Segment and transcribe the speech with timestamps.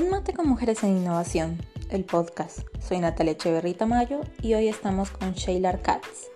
[0.00, 1.58] Un mate con mujeres en innovación,
[1.90, 2.60] el podcast.
[2.78, 6.30] Soy Natalia Echeverrita Mayo y hoy estamos con Sheila Katz.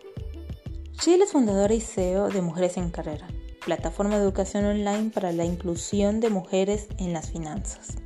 [1.00, 3.26] Sheila es fundadora y CEO de Mujeres en Carrera,
[3.64, 7.96] plataforma de educación online para la inclusión de mujeres en las finanzas.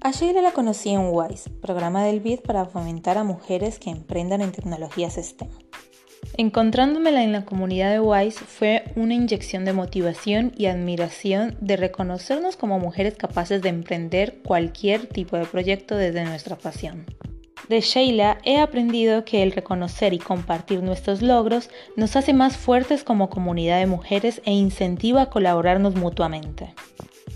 [0.00, 4.40] A Sheila la conocí en WISE, programa del BID para fomentar a mujeres que emprendan
[4.40, 5.50] en tecnologías STEM.
[6.38, 12.56] Encontrándomela en la comunidad de WISE fue una inyección de motivación y admiración de reconocernos
[12.56, 17.04] como mujeres capaces de emprender cualquier tipo de proyecto desde nuestra pasión.
[17.68, 23.04] De Sheila he aprendido que el reconocer y compartir nuestros logros nos hace más fuertes
[23.04, 26.74] como comunidad de mujeres e incentiva a colaborarnos mutuamente.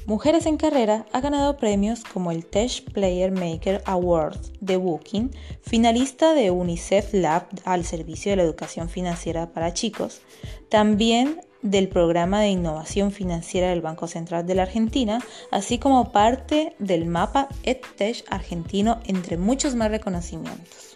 [0.07, 5.33] Mujeres en Carrera ha ganado premios como el Tech Player Maker Award de Booking,
[5.63, 10.21] finalista de UNICEF Lab al servicio de la educación financiera para chicos,
[10.69, 15.21] también del programa de innovación financiera del Banco Central de la Argentina,
[15.51, 20.95] así como parte del mapa EdTech argentino, entre muchos más reconocimientos.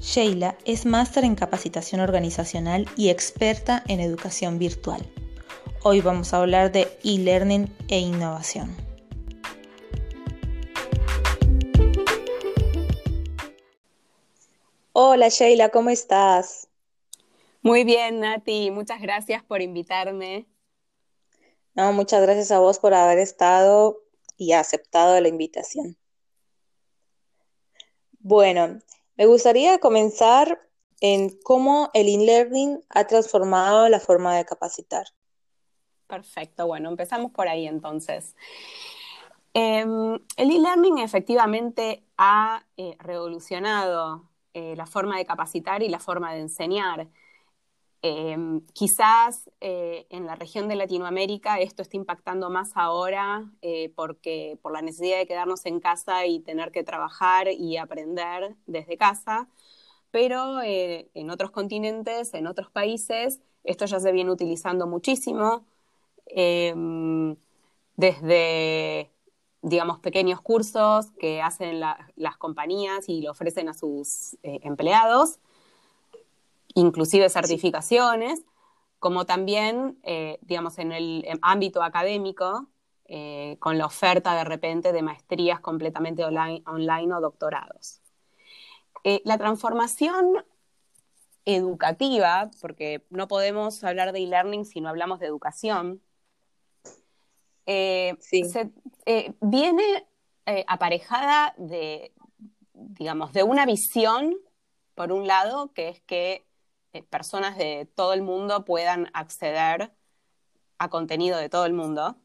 [0.00, 5.04] Sheila es máster en capacitación organizacional y experta en educación virtual.
[5.86, 8.74] Hoy vamos a hablar de e-learning e innovación.
[14.94, 16.68] Hola Sheila, ¿cómo estás?
[17.60, 20.46] Muy bien, Nati, muchas gracias por invitarme.
[21.74, 23.98] No, muchas gracias a vos por haber estado
[24.38, 25.98] y aceptado la invitación.
[28.20, 28.78] Bueno,
[29.18, 30.66] me gustaría comenzar
[31.02, 35.08] en cómo el e-learning ha transformado la forma de capacitar.
[36.06, 38.34] Perfecto, bueno, empezamos por ahí entonces.
[39.56, 46.32] Em, el e-learning efectivamente ha eh, revolucionado eh, la forma de capacitar y la forma
[46.34, 47.08] de enseñar.
[48.02, 53.50] Em, quizás eh, en la región de Latinoamérica esto está impactando más ahora
[53.96, 58.98] porque por la necesidad de quedarnos en casa y tener que trabajar y aprender desde
[58.98, 59.48] casa,
[60.10, 65.64] pero en otros continentes, en otros países, esto ya se viene utilizando muchísimo.
[66.26, 67.36] Em,
[67.96, 69.10] desde,
[69.62, 75.38] digamos, pequeños cursos que hacen las compañías y lo ofrecen a sus eh, empleados,
[76.74, 78.42] inclusive certificaciones,
[78.98, 82.68] como también, eh, digamos, en el ámbito académico,
[83.06, 88.00] eh, con la oferta de repente de maestrías completamente online, online o doctorados.
[89.24, 90.42] la transformación
[91.44, 96.00] educativa, porque no podemos hablar de e-learning si no hablamos de educación,
[97.66, 98.16] eh,
[99.06, 100.06] eh, viene
[100.46, 102.12] eh, aparejada de,
[102.74, 104.36] digamos, de una visión,
[104.94, 106.46] por un lado, que es que
[107.10, 109.92] personas de todo el mundo puedan acceder
[110.78, 112.16] a contenido de todo el mundo,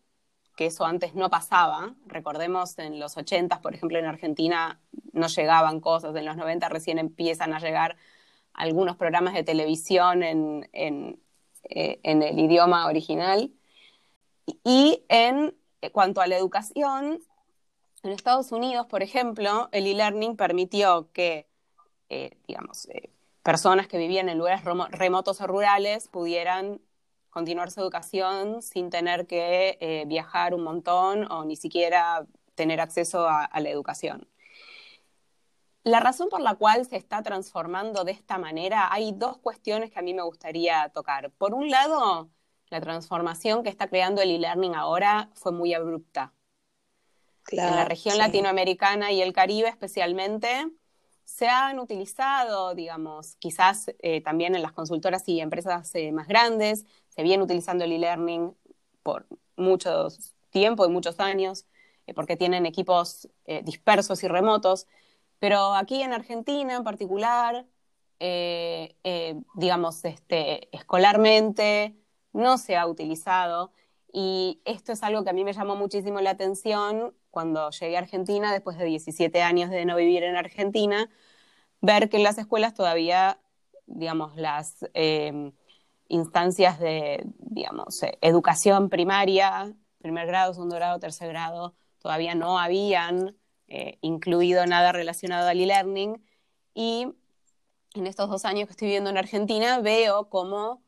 [0.56, 1.96] que eso antes no pasaba.
[2.06, 4.80] Recordemos en los 80, por ejemplo, en Argentina
[5.14, 7.98] no llegaban cosas, en los 90 recién empiezan a llegar
[8.54, 11.20] algunos programas de televisión en, en
[12.22, 13.52] el idioma original.
[14.64, 15.56] Y en
[15.92, 17.22] cuanto a la educación,
[18.04, 21.48] en Estados Unidos, por ejemplo, el e-learning permitió que,
[22.10, 23.12] eh, digamos, eh,
[23.44, 26.82] personas que vivían en lugares remotos o rurales pudieran
[27.30, 33.28] continuar su educación sin tener que eh, viajar un montón o ni siquiera tener acceso
[33.28, 34.28] a, la educación.
[35.84, 40.00] La razón por la cual se está transformando de esta manera, hay dos cuestiones que
[40.00, 41.32] a mí me gustaría tocar.
[41.32, 42.30] Por un lado,
[42.70, 46.34] la transformación que está creando el e-learning ahora fue muy abrupta.
[47.52, 50.68] en la región latinoamericana y el Caribe especialmente,
[51.30, 56.86] se han utilizado, digamos, quizás eh, también en las consultoras y empresas eh, más grandes,
[57.08, 58.56] se viene utilizando el e-learning
[59.04, 60.08] por mucho
[60.50, 61.66] tiempo y muchos años,
[62.08, 63.30] eh, porque tienen equipos
[63.64, 64.88] dispersos y remotos,
[65.38, 67.66] pero aquí en Argentina en particular,
[69.56, 71.96] digamos, este, escolarmente,
[72.40, 73.72] no se ha utilizado.
[74.12, 78.00] Y esto es algo que a mí me llamó muchísimo la atención cuando llegué a
[78.00, 81.10] Argentina, después de 17 años de no vivir en Argentina,
[81.82, 83.40] ver que en las escuelas todavía,
[83.86, 85.52] digamos, las eh,
[86.08, 93.38] instancias de, digamos, eh, educación primaria, primer grado, segundo grado, tercer grado, todavía no habían
[93.68, 96.24] eh, incluido nada relacionado al e-learning.
[96.74, 97.08] Y
[97.94, 100.82] en estos dos años que estoy viviendo en Argentina veo cómo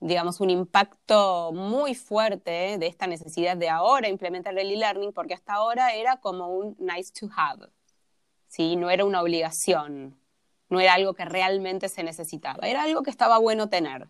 [0.00, 5.54] digamos, un impacto muy fuerte de esta necesidad de ahora implementar el e-learning, porque hasta
[5.54, 7.66] ahora era como un nice to have,
[8.48, 8.76] ¿sí?
[8.76, 10.18] No era una obligación,
[10.70, 14.08] no era algo que realmente se necesitaba, era algo que estaba bueno tener.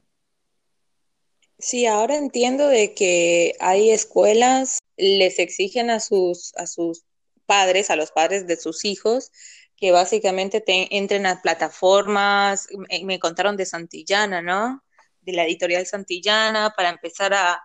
[1.59, 7.05] Sí, ahora entiendo de que hay escuelas les exigen a sus, a sus
[7.47, 9.31] padres, a los padres de sus hijos,
[9.77, 12.69] que básicamente entren a plataformas,
[13.03, 14.83] me, contaron de Santillana, ¿no?
[15.31, 17.63] De la editorial Santillana, para empezar a,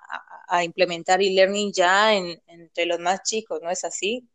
[0.64, 4.30] implementar e-learning ya entre los más chicos, ¿no es así?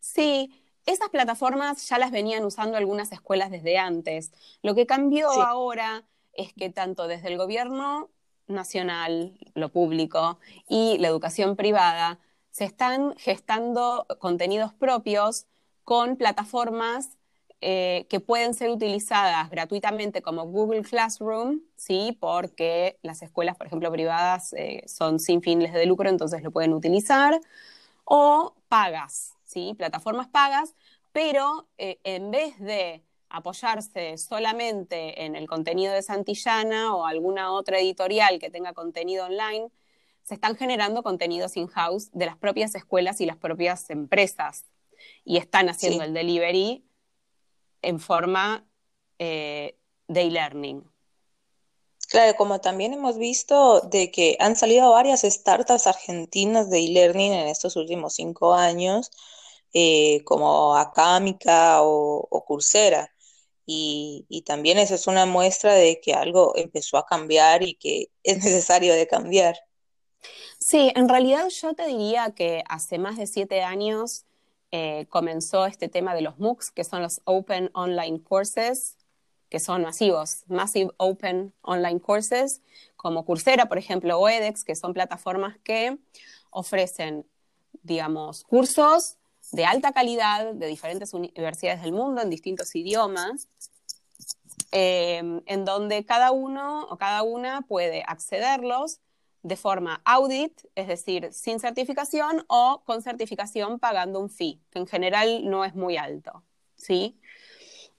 [0.00, 0.50] Sí,
[0.84, 4.32] esas plataformas ya las venían usando algunas escuelas desde antes.
[4.62, 8.10] Lo que cambió ahora es que tanto desde el gobierno
[8.46, 12.18] nacional, lo público, y la educación privada,
[12.50, 15.46] se están gestando contenidos propios
[15.84, 17.17] con plataformas
[17.60, 22.16] eh, que pueden ser utilizadas gratuitamente como Google Classroom, ¿sí?
[22.20, 26.72] porque las escuelas, por ejemplo, privadas eh, son sin fines de lucro, entonces lo pueden
[26.72, 27.40] utilizar,
[28.04, 29.74] o pagas, ¿sí?
[29.76, 30.76] plataformas pagas,
[31.10, 37.80] pero eh, en vez de apoyarse solamente en el contenido de Santillana o alguna otra
[37.80, 39.68] editorial que tenga contenido online,
[40.22, 44.64] se están generando contenidos in-house de las propias escuelas y las propias empresas
[45.24, 46.84] y están haciendo el delivery
[47.82, 48.68] en forma
[49.18, 50.84] eh, de e-learning.
[52.08, 57.48] Claro, como también hemos visto de que han salido varias startups argentinas de e-learning en
[57.48, 59.10] estos últimos cinco años,
[59.74, 63.14] eh, como Acámica o, o Coursera.
[63.66, 68.06] Y, y, también eso es una muestra de que algo empezó a cambiar y que
[68.22, 69.58] es necesario de cambiar.
[70.58, 74.24] Sí, en realidad yo te diría que hace más de siete años
[74.70, 78.96] eh, comenzó este tema de los MOOCs, que son los Open Online Courses,
[79.48, 82.60] que son masivos, Massive Open Online Courses,
[82.96, 85.98] como Coursera, por ejemplo, o edX, que son plataformas que
[86.50, 87.26] ofrecen,
[87.82, 89.16] digamos, cursos
[89.52, 93.48] de alta calidad de diferentes universidades del mundo en distintos idiomas,
[94.72, 99.00] eh, en donde cada uno o cada una puede accederlos
[99.42, 104.86] de forma audit, es decir, sin certificación o con certificación pagando un fee, que en
[104.86, 106.42] general no es muy alto.
[106.74, 107.20] ¿sí?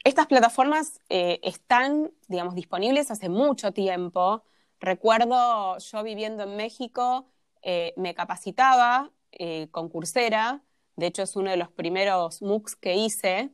[0.03, 4.43] Estas plataformas eh, están, digamos, disponibles hace mucho tiempo.
[4.79, 7.29] Recuerdo yo viviendo en México,
[7.61, 10.63] eh, me capacitaba eh, con Coursera,
[10.95, 13.51] de hecho es uno de los primeros MOOCs que hice,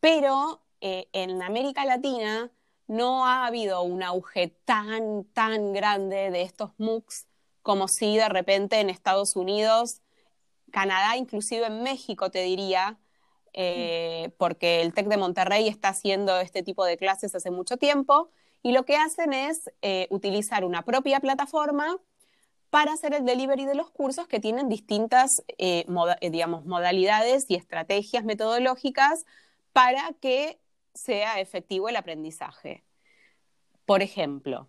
[0.00, 2.52] pero en América Latina
[2.86, 7.26] no ha habido un auge tan, tan grande de estos MOOCs
[7.62, 10.02] como si de repente en Estados Unidos,
[10.70, 12.98] Canadá, inclusive en México, te diría,
[13.54, 18.30] eh, porque el TEC de Monterrey está haciendo este tipo de clases hace mucho tiempo,
[18.62, 21.96] y lo que hacen es eh, utilizar una propia plataforma
[22.70, 25.86] para hacer el delivery de los cursos que tienen distintas, eh,
[26.20, 29.24] digamos, modalidades y estrategias metodológicas
[29.72, 30.58] para que
[30.94, 32.84] sea efectivo el aprendizaje.
[33.84, 34.68] Por ejemplo,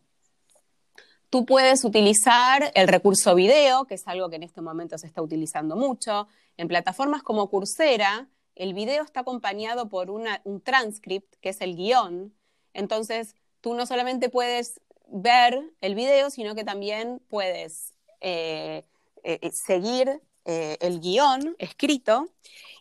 [1.30, 5.22] tú puedes utilizar el recurso video, que es algo que en este momento se está
[5.22, 6.28] utilizando mucho.
[6.58, 12.34] En plataformas como Coursera, el video está acompañado por un transcript, que es el guion.
[12.74, 18.86] Entonces, tú no solamente puedes ver el video, sino que también puedes eh,
[19.24, 22.28] eh, seguir eh, el guion escrito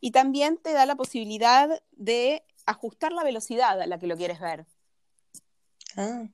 [0.00, 4.40] y también te da la posibilidad de ajustar la velocidad a la que lo quieres
[4.40, 4.66] ver.
[5.96, 6.26] Ah.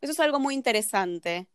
[0.00, 1.48] Eso es algo muy interesante,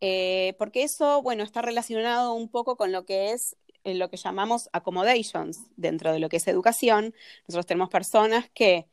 [0.00, 4.16] eh, porque eso, bueno, está relacionado un poco con lo que es eh, lo que
[4.16, 7.14] llamamos accommodations dentro de lo que es educación.
[7.48, 8.86] Nosotros tenemos personas que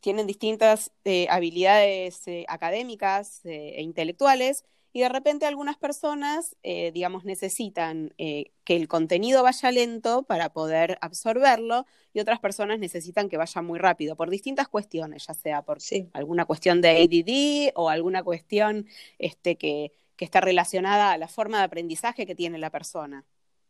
[0.00, 4.64] tienen distintas eh, habilidades académicas e intelectuales
[4.96, 10.54] y de repente algunas personas, eh, digamos, necesitan eh, que el contenido vaya lento para
[10.54, 11.84] poder absorberlo
[12.14, 15.80] y otras personas necesitan que vaya muy rápido por distintas cuestiones, ya sea por
[16.14, 18.86] alguna cuestión de ADD o alguna cuestión
[19.18, 23.26] este, que, que está relacionada a la forma de aprendizaje que tiene la persona.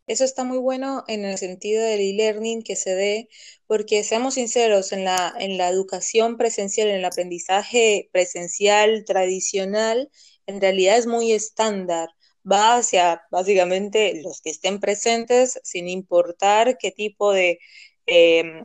[0.06, 3.28] Eso está muy bueno en el sentido del e-learning que se dé,
[3.66, 10.08] porque seamos sinceros, en la, en la educación presencial, en el aprendizaje presencial tradicional,
[10.46, 12.08] en realidad es muy estándar.
[12.50, 17.58] Va hacia básicamente los que estén presentes, sin importar qué tipo de,
[18.06, 18.64] em,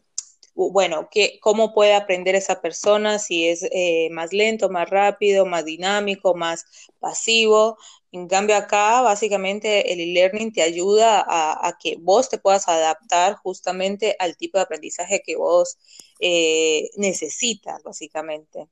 [0.53, 5.65] bueno, qué, cómo puede aprender esa persona, si es eh, más lento, más rápido, más
[5.65, 6.65] dinámico, más
[7.00, 7.77] pasivo.
[8.11, 14.15] En cambio acá, básicamente, el e-learning te ayuda a, que vos te puedas adaptar justamente
[14.19, 15.77] al tipo de aprendizaje que vos
[16.19, 18.67] eh, necesitas, básicamente.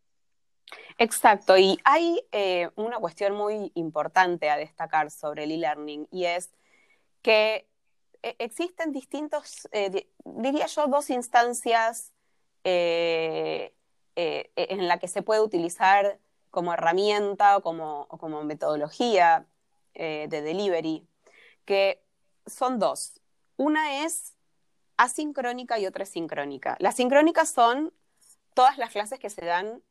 [0.98, 6.52] Exacto, y hay eh, una cuestión muy importante a destacar sobre el e-learning y es
[7.22, 7.68] que
[8.22, 12.12] eh, existen distintos, eh, diría yo, dos instancias
[12.66, 13.72] en
[14.88, 16.20] la que se puede utilizar
[16.52, 19.48] como herramienta o como, como metodología
[19.94, 21.08] de delivery,
[21.64, 22.04] que
[22.46, 23.22] son dos.
[23.56, 24.36] Una es
[24.98, 26.76] asincrónica y otra es sincrónica.
[26.80, 27.94] Las sincrónicas son
[28.54, 29.82] todas las clases que se dan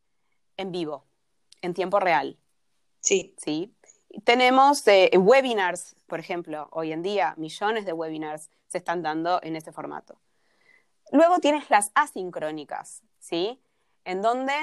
[0.59, 1.05] en vivo,
[1.61, 2.37] en tiempo real.
[2.99, 3.33] Sí.
[3.37, 3.73] ¿Sí?
[4.25, 9.55] Tenemos eh, webinars, por ejemplo, hoy en día millones de webinars se están dando en
[9.55, 10.19] ese formato.
[11.11, 13.61] Luego tienes las asincrónicas, ¿sí?
[14.03, 14.53] En donde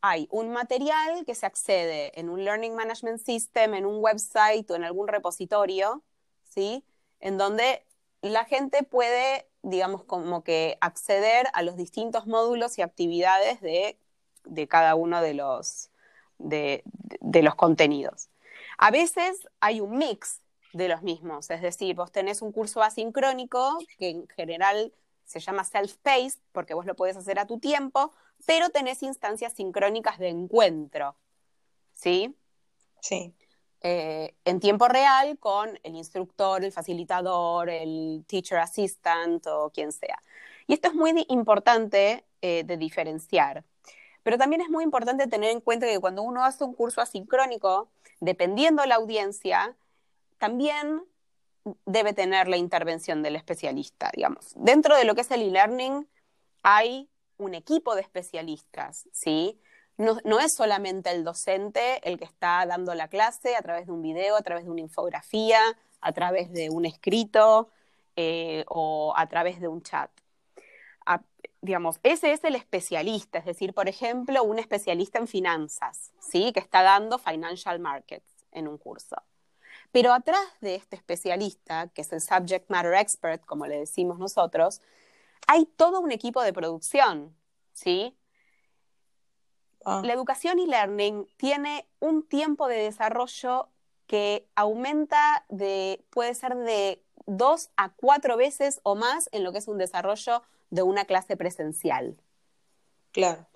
[0.00, 4.74] hay un material que se accede en un Learning Management System, en un website o
[4.74, 6.02] en algún repositorio,
[6.42, 6.84] ¿sí?
[7.20, 7.86] En donde
[8.22, 13.98] la gente puede, digamos, como que acceder a los distintos módulos y actividades de,
[14.68, 15.90] cada uno de los,
[16.38, 16.82] de
[17.42, 18.28] los contenidos.
[18.78, 20.40] A veces hay un mix
[20.72, 24.92] de los mismos, es decir, vos tenés un curso asincrónico que en general
[25.24, 28.12] se llama self-paced porque vos lo podés hacer a tu tiempo,
[28.46, 31.16] pero tenés instancias sincrónicas de encuentro,
[31.92, 32.34] ¿sí?
[33.00, 33.34] Sí.
[33.80, 40.22] Eh, en tiempo real con el instructor, el facilitador, el teacher assistant o quien sea.
[40.66, 43.64] Y esto es muy importante eh, de diferenciar.
[44.28, 47.88] Pero también es muy importante tener en cuenta que cuando uno hace un curso asincrónico,
[48.20, 49.74] dependiendo de la audiencia,
[50.36, 51.02] también
[51.86, 54.52] debe tener la intervención del especialista, digamos.
[54.54, 56.06] Dentro de lo que es el e-learning
[56.62, 57.08] hay
[57.38, 59.58] un equipo de especialistas, ¿sí?
[59.96, 64.02] No, es solamente el docente el que está dando la clase a través de un
[64.02, 65.62] video, a través de una infografía,
[66.02, 67.70] a través de un escrito
[68.14, 70.10] eh, o a través de un chat.
[71.68, 76.50] Digamos, ese es el especialista, es decir, por ejemplo, un especialista en finanzas, ¿sí?
[76.54, 79.16] Que está dando financial markets en un curso.
[79.92, 84.80] Pero atrás de este especialista, que es el subject matter expert, como le decimos nosotros,
[85.46, 87.36] hay todo un equipo de producción,
[87.74, 88.16] ¿sí?
[89.84, 90.00] Ah.
[90.02, 93.68] La educación y learning tiene un tiempo de desarrollo
[94.06, 99.58] que aumenta de, puede ser de dos a cuatro veces o más en lo que
[99.58, 102.16] es un desarrollo de una clase presencial.
[103.12, 103.48] Claro.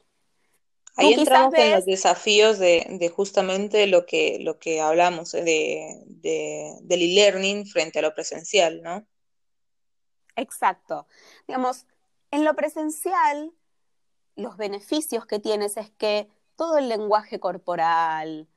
[0.97, 7.03] Ahí entramos en los desafíos de, justamente lo que, lo que hablamos eh, de, del
[7.03, 9.07] e-learning frente a lo presencial, ¿no?
[10.37, 11.07] Exacto.
[11.47, 11.87] Digamos,
[12.31, 13.53] en lo presencial,
[14.37, 18.49] los beneficios que tienes es que todo el lenguaje corporal,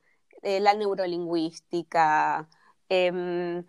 [0.42, 2.48] eh, la neurolingüística,
[2.90, 3.64] em,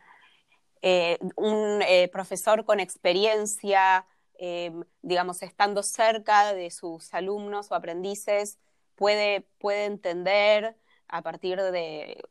[0.81, 4.05] eh, un profesor con experiencia
[4.39, 8.59] Em, digamos, estando cerca de sus alumnos o aprendices,
[8.95, 10.77] puede, puede entender
[11.07, 12.23] a partir de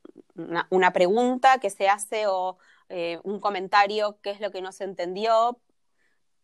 [0.71, 2.59] una, pregunta que se hace o
[2.89, 5.61] eh, un comentario, qué es lo que no se entendió,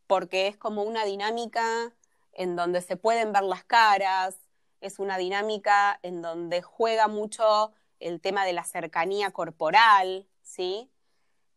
[0.06, 1.94] porque es como una dinámica
[2.32, 4.36] en donde se pueden ver las caras,
[4.80, 10.90] es una dinámica en donde juega mucho el tema de la cercanía corporal, ¿sí?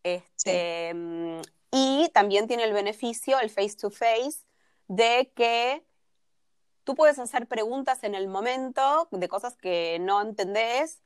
[0.03, 1.41] Este, mm,
[1.75, 4.45] y también tiene el beneficio, el face-to-face,
[4.87, 5.85] de que
[6.85, 11.01] tú puedes hacer preguntas en el momento de cosas que no entendés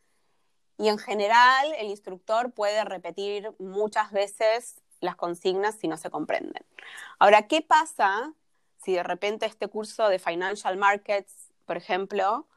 [0.77, 6.63] y en general el instructor puede repetir muchas veces las consignas si no se comprenden.
[7.17, 8.35] Ahora, ¿qué pasa
[8.77, 12.47] si de repente este curso de Financial Markets, por ejemplo,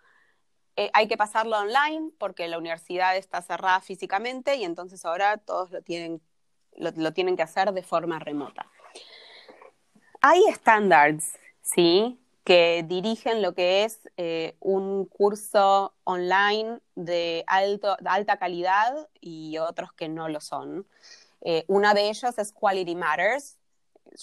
[0.76, 5.71] eh, hay que pasarlo online porque la universidad está cerrada físicamente y entonces ahora todos
[5.71, 6.21] lo tienen
[6.76, 8.66] lo, tienen que hacer de forma remota.
[10.20, 12.18] Hay estándares, ¿sí?
[12.44, 19.92] que dirigen lo que es eh, un curso online de, alto, alta calidad y otros
[19.92, 20.86] que no lo son.
[21.42, 23.58] Eh, una de ellos es Quality Matters.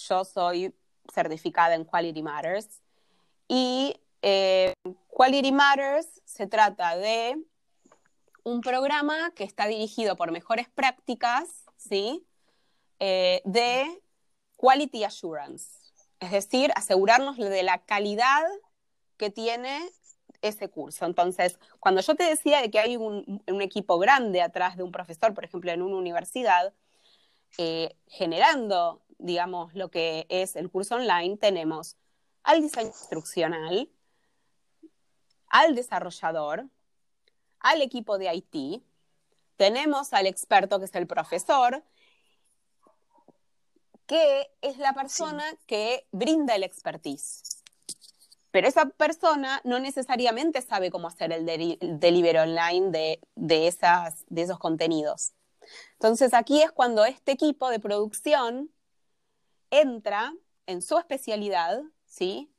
[0.07, 0.75] Yo soy
[1.13, 2.81] certificada en Quality Matters.
[3.47, 4.73] Y eh,
[5.07, 7.41] Quality Matters se trata de
[8.43, 12.25] un programa que está dirigido por mejores prácticas, ¿sí?
[12.99, 14.01] Eh, de
[14.57, 15.69] quality assurance,
[16.19, 18.43] es decir, asegurarnos de la calidad
[19.15, 19.89] que tiene
[20.41, 21.05] ese curso.
[21.05, 25.33] Entonces, cuando yo te decía de que hay un, equipo grande atrás de un profesor,
[25.33, 26.73] por ejemplo, en una universidad,
[27.57, 31.97] eh, generando, digamos, lo que es el curso online, tenemos
[32.43, 33.89] al diseño instruccional,
[35.47, 36.65] al desarrollador,
[37.59, 38.83] al equipo de IT,
[39.55, 41.83] tenemos al experto que es el profesor
[44.09, 47.43] que es la persona que brinda el expertise.
[48.49, 54.41] Pero esa persona no necesariamente sabe cómo hacer el, delivery online de, de, esas, de
[54.41, 55.33] esos contenidos.
[55.93, 58.71] Entonces aquí es cuando este equipo de producción
[59.69, 60.33] entra
[60.65, 62.51] en su especialidad, ¿sí?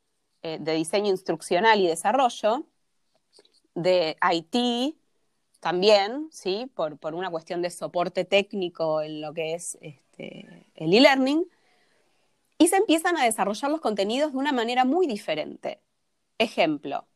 [0.43, 2.65] Eh, de diseño instruccional y desarrollo,
[3.75, 4.97] de IT,
[5.59, 6.71] también, ¿sí?
[6.77, 9.77] Por, por, una cuestión de soporte técnico en lo que es
[10.21, 11.49] este, el e-learning,
[12.59, 15.83] y se empiezan a desarrollar los contenidos de una manera muy diferente.
[16.39, 17.07] Ejemplo,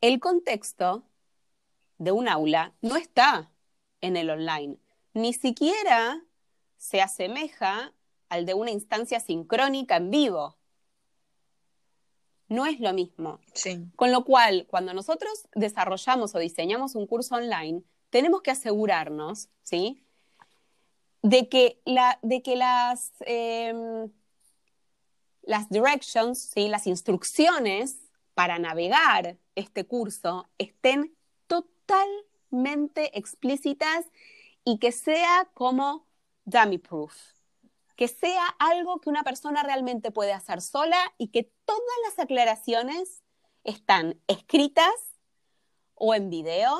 [0.00, 1.04] el contexto
[1.98, 3.50] de un aula no está
[4.00, 4.78] en el online,
[5.14, 6.24] ni siquiera
[6.76, 7.92] se asemeja
[8.28, 10.56] al de una instancia sincrónica en vivo.
[12.48, 13.40] No es lo mismo.
[13.96, 20.07] Con lo cual, cuando nosotros desarrollamos o diseñamos un curso online, tenemos que asegurarnos, ¿sí?
[21.22, 24.10] De que, la, de que las, em,
[25.42, 26.68] las directions, ¿sí?
[26.68, 27.96] las instrucciones
[28.34, 31.16] para navegar este curso estén
[31.48, 34.06] totalmente explícitas
[34.64, 36.06] y que sea como
[36.44, 37.14] dummy proof,
[37.96, 43.22] que sea algo que una persona realmente puede hacer sola y que todas las aclaraciones
[43.64, 44.94] están escritas
[45.94, 46.76] o en video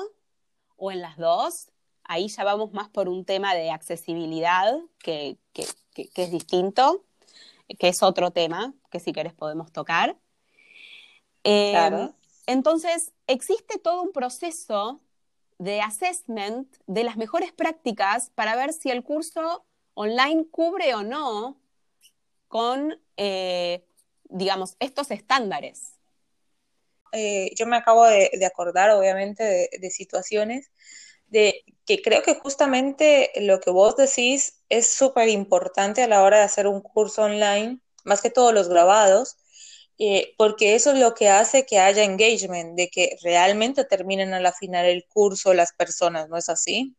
[0.77, 1.71] o en las dos.
[2.11, 5.37] Ahí ya vamos más por un tema de accesibilidad que,
[5.93, 7.05] es distinto,
[7.77, 10.17] que es otro tema que si querés podemos tocar.
[11.43, 12.11] Em,
[12.47, 14.99] entonces, existe todo un proceso
[15.59, 21.61] de assessment de las mejores prácticas para ver si el curso online cubre o no
[22.47, 23.85] con, eh,
[24.23, 25.93] digamos, estos estándares.
[27.11, 30.71] Eh, yo me acabo de, acordar, obviamente, de, situaciones
[31.27, 36.37] de que creo que justamente lo que vos decís es súper importante a la hora
[36.37, 39.37] de hacer un curso online, más que todos los grabados,
[39.97, 44.39] eh, porque eso es lo que hace que haya engagement, de que realmente terminen a
[44.39, 46.95] la final el curso las personas, ¿no es así?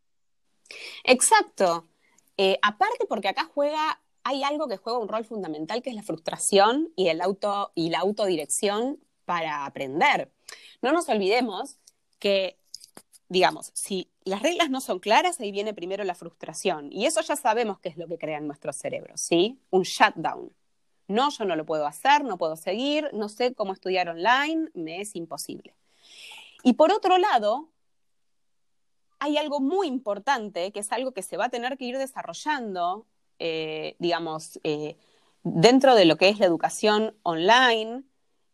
[1.05, 1.87] Exacto.
[2.37, 6.03] Eh, aparte porque acá juega, hay algo que juega un rol fundamental que es la
[6.03, 10.33] frustración y, el auto, y la autodirección para aprender.
[10.83, 11.77] No nos olvidemos
[12.19, 12.59] que,
[13.29, 16.93] digamos, si las reglas no son claras, ahí viene primero la frustración.
[16.93, 19.59] Y eso ya sabemos qué es lo que crea en nuestro cerebro, ¿sí?
[19.71, 20.53] Un shutdown.
[21.09, 25.01] No, yo no lo puedo hacer, no puedo seguir, no sé cómo estudiar online, me
[25.01, 25.75] es imposible.
[26.63, 27.69] Y por otro lado,
[29.19, 33.07] hay algo muy importante, que es algo que se va a tener que ir desarrollando,
[33.41, 34.97] eh, digamos, eh,
[35.43, 38.05] dentro de lo que es la educación online,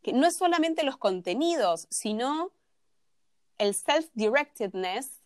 [0.00, 2.50] que no es solamente los contenidos, sino
[3.58, 5.20] el self-directedness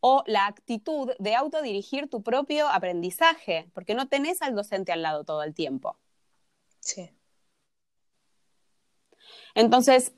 [0.00, 5.24] o la actitud de autodirigir tu propio aprendizaje, porque no tenés al docente al lado
[5.24, 5.96] todo el tiempo.
[6.80, 7.10] Sí.
[9.54, 10.12] Entonces,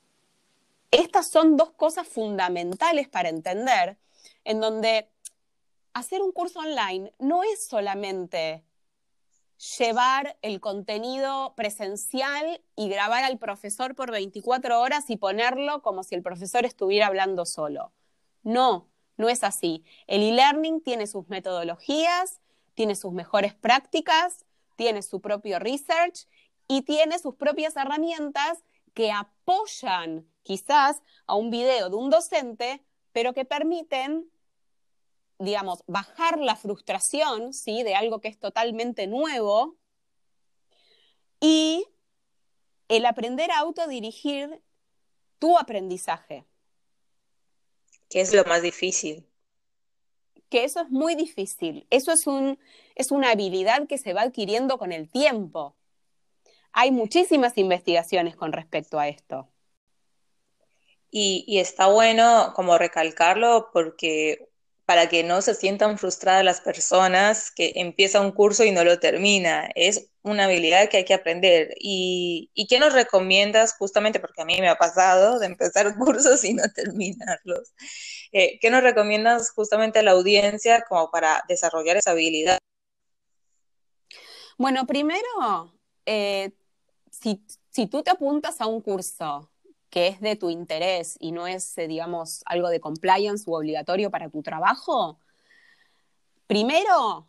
[0.91, 3.99] estas son dos cosas fundamentales para entender,
[4.45, 5.11] en donde
[5.93, 8.65] hacer un curso online no es solamente
[9.79, 16.15] llevar el contenido presencial y grabar al profesor por 24 horas y ponerlo como si
[16.15, 17.93] el profesor estuviera hablando solo.
[18.43, 19.85] No, no es así.
[20.07, 22.41] El e-learning tiene sus metodologías,
[22.75, 26.27] tiene sus mejores prácticas, tiene su propio research
[26.69, 28.63] y tiene sus propias herramientas
[28.95, 34.31] que apoyan quizás a un video de un docente, pero que permiten,
[35.39, 37.83] digamos, bajar la frustración, ¿sí?
[37.83, 39.77] De algo que es totalmente nuevo
[41.41, 41.87] y
[42.89, 44.63] el aprender a autodirigir
[45.39, 46.47] tu aprendizaje.
[48.09, 49.27] Que es lo más difícil.
[50.49, 51.87] Que eso es muy difícil.
[51.91, 52.59] Eso es, un,
[52.95, 55.77] es una habilidad que se va adquiriendo con el tiempo.
[56.73, 59.49] Hay muchísimas investigaciones con respecto a esto.
[61.11, 64.49] Y, está bueno como recalcarlo porque
[64.89, 68.99] para que no se sientan frustradas las personas que empieza un curso y no lo
[68.99, 69.69] termina.
[69.75, 71.75] Es una habilidad que hay que aprender.
[71.79, 74.19] ¿Y, qué nos recomiendas justamente?
[74.19, 77.75] Porque a mí me ha pasado de empezar cursos y no terminarlos.
[78.33, 82.57] Eh, ¿Qué nos recomiendas justamente a la audiencia como para desarrollar esa habilidad?
[84.57, 85.71] Bueno, primero,
[86.07, 86.53] eh,
[87.11, 89.51] si, tú te apuntas a un curso
[89.91, 94.11] que es de tu interés y no es, eh, digamos, algo de compliance u obligatorio
[94.11, 95.19] para tu trabajo,
[96.47, 97.29] primero,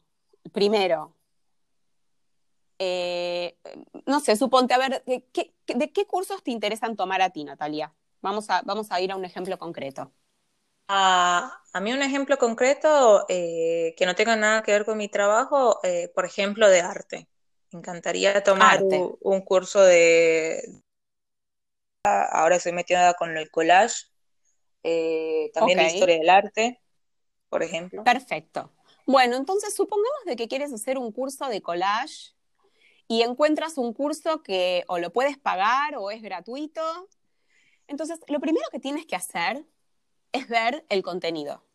[0.51, 1.15] primero,
[2.77, 3.57] eh,
[4.05, 5.23] no sé, suponte, a ver, ¿de
[5.91, 7.93] qué, cursos te interesan tomar a ti, Natalia?
[8.21, 10.11] Vamos a, vamos a ir a un ejemplo concreto.
[10.87, 15.79] A, mí un ejemplo concreto que no tenga nada que ver con mi trabajo,
[16.15, 17.29] por ejemplo, de arte.
[17.71, 18.83] Me encantaría tomar
[19.21, 20.81] un, curso de...
[22.03, 24.05] Ahora estoy metida con el collage,
[24.83, 26.81] eh, también la historia del arte,
[27.49, 28.03] por ejemplo.
[28.03, 28.71] Perfecto.
[29.05, 32.33] Bueno, entonces supongamos de que quieres hacer un curso de collage
[33.07, 36.81] y encuentras un curso que o lo puedes pagar o es gratuito.
[37.87, 39.65] Entonces, lo primero que tienes que hacer
[40.31, 41.65] es ver el contenido.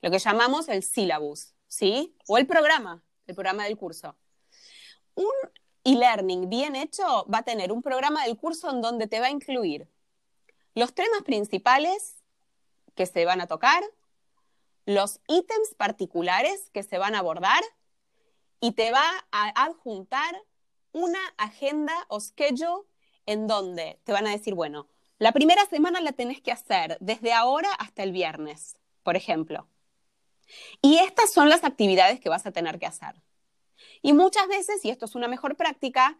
[0.00, 2.14] lo que llamamos el syllabus, ¿sí?
[2.28, 4.14] O el programa, el programa del curso.
[5.14, 5.32] Un
[5.84, 9.30] e-learning bien hecho va a tener un programa del curso en donde te va a
[9.30, 9.88] incluir
[10.74, 12.16] los temas principales
[12.94, 13.82] que se van a tocar,
[14.86, 17.62] los ítems particulares que se van a abordar
[18.60, 20.34] y te va a adjuntar
[20.92, 22.84] una agenda o schedule
[23.26, 27.32] en donde te van a decir, bueno, la primera semana la tenés que hacer desde
[27.32, 29.68] ahora hasta el viernes, por ejemplo.
[30.82, 33.22] Y estas son las actividades que vas a tener que hacer.
[34.04, 36.18] Y muchas veces, y esto es una mejor práctica,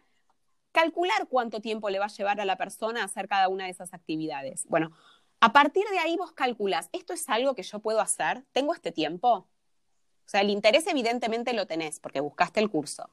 [0.73, 3.73] calcular cuánto tiempo le va a llevar a la persona a hacer cada una de
[3.73, 4.65] esas actividades.
[4.71, 4.93] Bueno,
[5.41, 8.43] a partir de ahí vos calculas, ¿esto es algo que yo puedo hacer?
[8.53, 9.29] ¿Tengo este tiempo?
[9.35, 9.49] O
[10.25, 13.11] sea, el interés evidentemente lo tenés porque buscaste el curso.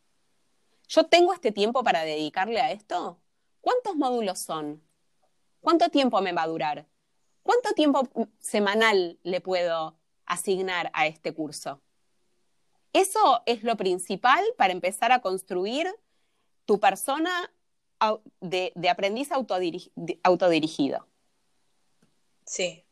[0.87, 3.19] ¿Yo tengo este tiempo para dedicarle a esto?
[3.59, 4.81] ¿Cuántos módulos son?
[5.59, 6.87] ¿Cuánto tiempo me va a durar?
[7.43, 8.07] ¿Cuánto tiempo
[8.39, 11.81] semanal le puedo asignar a este curso?
[12.93, 15.87] Eso es lo principal para empezar a construir
[16.65, 17.51] tu persona
[18.39, 21.07] de, aprendiz autodirigido.
[22.45, 22.83] Sí.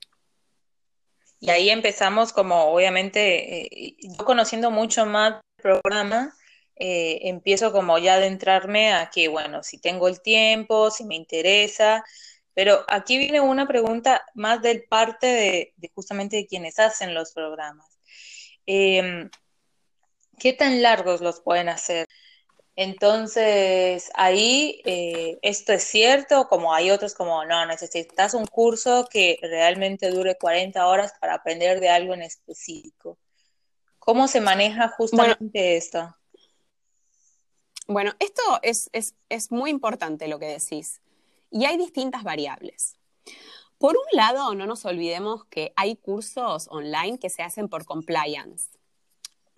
[1.40, 6.36] Y ahí empezamos como, obviamente, eh, yo conociendo mucho más el programa,
[6.76, 11.16] eh, empiezo como ya a adentrarme a que, bueno, si tengo el tiempo, si me
[11.16, 12.04] interesa,
[12.54, 17.88] pero aquí viene una pregunta más del parte de, justamente de quienes hacen los programas.
[18.66, 19.30] Em,
[20.40, 22.08] ¿Qué tan largos los pueden hacer?
[22.76, 29.38] Entonces, ahí eh, esto es cierto, como hay otros como, no, necesitas un curso que
[29.42, 33.18] realmente dure 40 horas para aprender de algo en específico.
[34.00, 36.16] ¿Cómo se maneja justamente esto?
[37.86, 41.02] Bueno, esto es, es muy importante lo que decís.
[41.52, 42.96] Y hay distintas variables.
[43.78, 48.79] Por un lado, no nos olvidemos que hay cursos online que se hacen por compliance.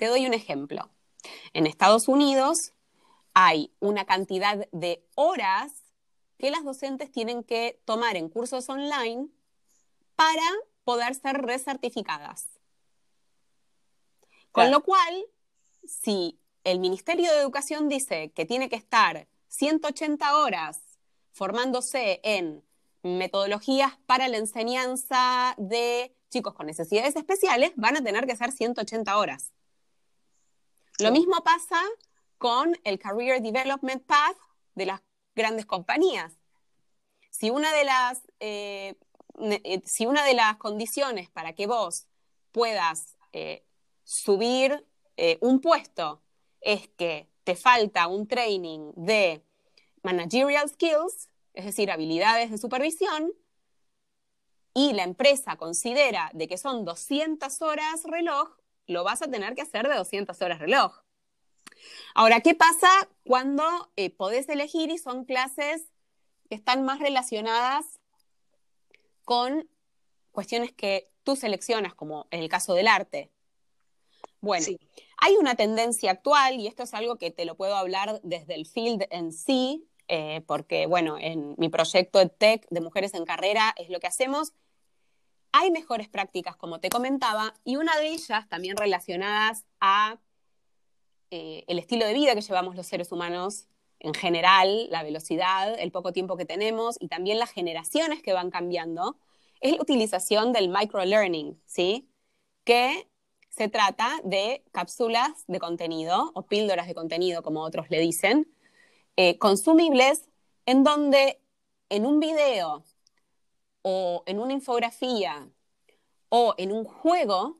[0.01, 0.89] Te doy un ejemplo.
[1.53, 2.73] En Estados Unidos,
[3.35, 5.73] hay una cantidad de horas
[6.39, 9.27] que las docentes tienen que tomar en cursos online
[10.15, 10.41] para
[10.85, 12.47] poder ser recertificadas.
[14.51, 15.23] Con lo cual,
[15.85, 20.81] si el Ministerio de Educación dice que tiene que estar 180 horas
[21.31, 22.63] formándose en
[23.03, 29.15] metodologías para la enseñanza de chicos con necesidades especiales, van a tener que ser 180
[29.15, 29.50] horas.
[31.01, 31.81] Lo mismo pasa
[32.37, 34.37] con el Career Development Path
[34.75, 35.01] de las
[35.35, 36.33] grandes compañías.
[37.29, 38.95] Si una de las, eh,
[39.39, 42.07] eh, si una de las condiciones para que vos
[42.51, 43.65] puedas eh,
[44.03, 44.85] subir
[45.39, 46.23] un puesto
[46.61, 49.45] es que te falta un training de
[50.01, 53.31] managerial skills, es decir, habilidades de supervisión,
[54.73, 58.49] y la empresa considera de que son 200 horas reloj,
[58.91, 61.01] lo vas a tener que hacer de 200 horas reloj.
[62.13, 62.89] Ahora, ¿qué pasa
[63.23, 63.63] cuando
[63.95, 65.87] eh, podés elegir y son clases
[66.49, 67.99] que están más relacionadas
[69.23, 69.69] con
[70.31, 73.31] cuestiones que tú seleccionas, como en el caso del arte?
[74.41, 74.65] Bueno,
[75.17, 78.65] hay una tendencia actual, y esto es algo que te lo puedo hablar desde el
[78.65, 83.73] field en sí, eh, porque, bueno, en mi proyecto de Tech de Mujeres en Carrera
[83.77, 84.53] es lo que hacemos.
[85.51, 90.19] Hay mejores prácticas, como te comentaba, y una de ellas también relacionadas a
[91.29, 93.67] eh, el estilo de vida que llevamos los seres humanos
[93.99, 98.49] en general, la velocidad, el poco tiempo que tenemos y también las generaciones que van
[98.49, 99.17] cambiando,
[99.59, 102.09] es la utilización del microlearning, ¿sí?
[102.63, 103.07] Que
[103.49, 108.51] se trata de cápsulas de contenido o píldoras de contenido, como otros le dicen,
[109.17, 110.29] eh, consumibles,
[110.65, 111.39] en donde
[111.89, 112.83] en un video
[113.81, 115.49] o en una infografía
[116.29, 117.59] o en un juego,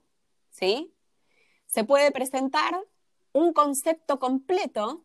[0.50, 0.94] ¿sí?
[1.66, 2.80] Se puede presentar
[3.34, 5.04] un concepto completo,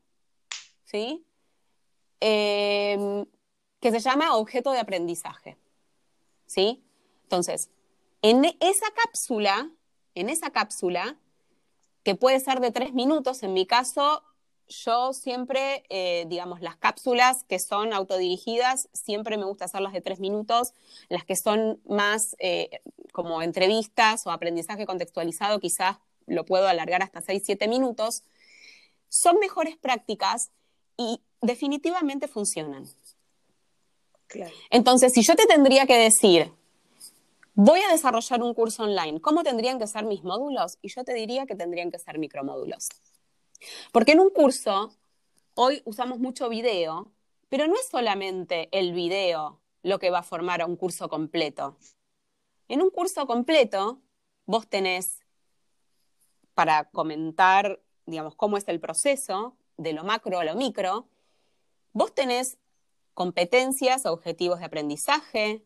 [0.85, 1.27] ¿sí?
[2.21, 3.27] Em,
[3.81, 5.59] que se llama objeto de aprendizaje,
[6.47, 6.85] ¿sí?
[7.25, 7.71] Entonces,
[8.23, 9.71] en esa cápsula,
[10.15, 11.19] en esa cápsula,
[12.03, 14.23] que puede ser de tres minutos, en mi caso,
[14.69, 20.21] yo siempre, eh, digamos, las cápsulas que son autodirigidas, siempre me gusta hacerlas de tres
[20.21, 20.73] minutos.
[21.09, 22.81] Las que son más eh,
[23.13, 28.23] como entrevistas o aprendizaje contextualizado, quizás lo puedo alargar hasta 6, 7 minutos,
[29.09, 30.51] son mejores prácticas
[30.97, 32.85] y definitivamente funcionan.
[34.71, 36.53] Entonces, si yo te tendría que decir,
[37.55, 40.79] voy a desarrollar un curso online, ¿cómo tendrían que ser mis módulos?
[40.83, 42.89] Y yo te diría que tendrían que ser micromódulos.
[43.93, 44.95] Porque en un curso,
[45.55, 47.13] hoy usamos mucho video,
[47.49, 51.77] pero no es solamente el video lo que va a formar a un curso completo.
[52.69, 54.01] En un curso completo,
[54.45, 55.21] vos tenés
[56.55, 61.07] para comentar, digamos, cómo es el proceso de lo macro a lo micro,
[61.93, 62.59] vos tenés
[63.15, 65.65] competencias, objetivos de aprendizaje,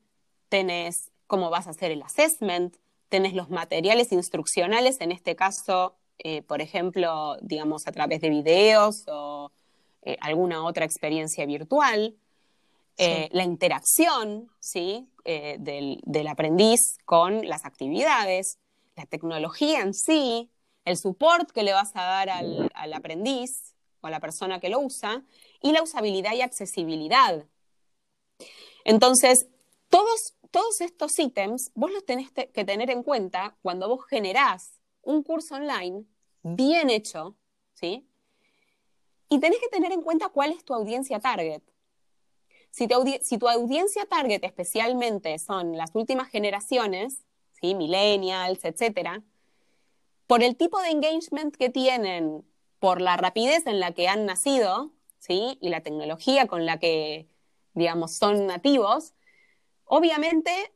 [0.48, 2.76] tenés cómo vas a hacer el assessment,
[3.08, 9.04] tenés los materiales instruccionales, en este caso, eh, por ejemplo, digamos, a través de videos
[9.08, 9.50] o
[10.02, 12.14] eh, alguna otra experiencia virtual,
[12.98, 15.08] eh, la interacción ¿sí?
[15.24, 18.58] Del, del, aprendiz con las actividades,
[18.96, 20.50] la tecnología en sí,
[20.84, 24.70] el support que le vas a dar al, al aprendiz o a la persona que
[24.70, 25.22] lo usa,
[25.62, 27.46] y la usabilidad y accesibilidad.
[28.84, 29.46] Entonces,
[29.88, 35.22] todos, todos estos ítems vos los tenés que tener en cuenta cuando vos generás un
[35.22, 36.04] curso online
[36.42, 37.36] bien hecho,
[37.74, 38.06] ¿sí?
[39.28, 41.62] Y tenés que tener en cuenta cuál es tu audiencia target.
[42.70, 42.88] Si,
[43.22, 47.24] si tu audiencia target especialmente son las últimas generaciones,
[47.60, 47.74] ¿sí?
[47.74, 49.22] millennials, etc.,
[50.26, 52.44] por el tipo de engagement que tienen,
[52.78, 55.58] por la rapidez en la que han nacido, ¿sí?
[55.60, 57.28] y la tecnología con la que,
[57.74, 59.14] digamos, son nativos,
[59.84, 60.72] obviamente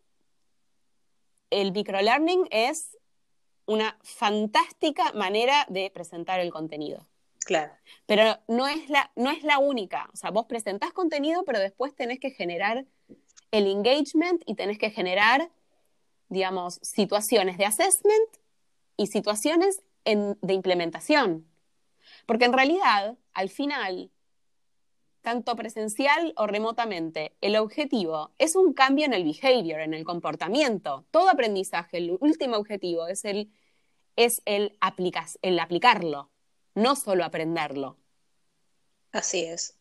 [1.50, 2.98] el microlearning es
[3.66, 7.06] una fantástica manera de presentar el contenido.
[7.44, 7.72] Claro.
[8.06, 10.08] Pero no es, la, no es la única.
[10.12, 12.86] O sea, vos presentás contenido, pero después tenés que generar
[13.50, 15.50] el engagement y tenés que generar,
[16.28, 18.38] digamos, situaciones de assessment
[18.96, 21.46] y situaciones de implementación.
[22.26, 24.10] Porque en realidad, al final,
[25.24, 31.06] tanto presencial o remotamente, el objetivo es un cambio en el behavior, en el comportamiento.
[31.10, 33.50] Todo aprendizaje, el último objetivo es el,
[34.16, 34.78] es el,
[35.42, 36.30] el aplicarlo,
[36.74, 37.96] no solo aprenderlo.
[39.12, 39.78] Así es.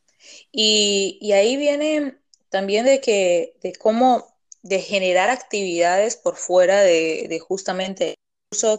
[0.53, 4.25] Y, ahí viene también de que, de cómo,
[4.61, 8.15] de generar actividades por fuera de, de justamente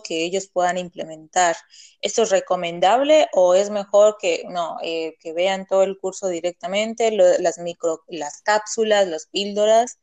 [0.02, 1.56] que ellos puedan implementar.
[2.00, 7.10] ¿Esto es recomendable o es mejor que no eh, que vean todo el curso directamente,
[7.10, 9.98] las micro, las cápsulas, las píldoras?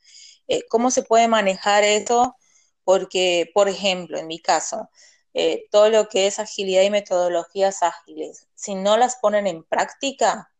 [0.47, 2.36] Eh, ¿Cómo se puede manejar eso?
[2.84, 4.89] Porque, por ejemplo, en mi caso,
[5.34, 10.51] eh, todo lo que es agilidad y metodologías ágiles, si no las ponen en práctica,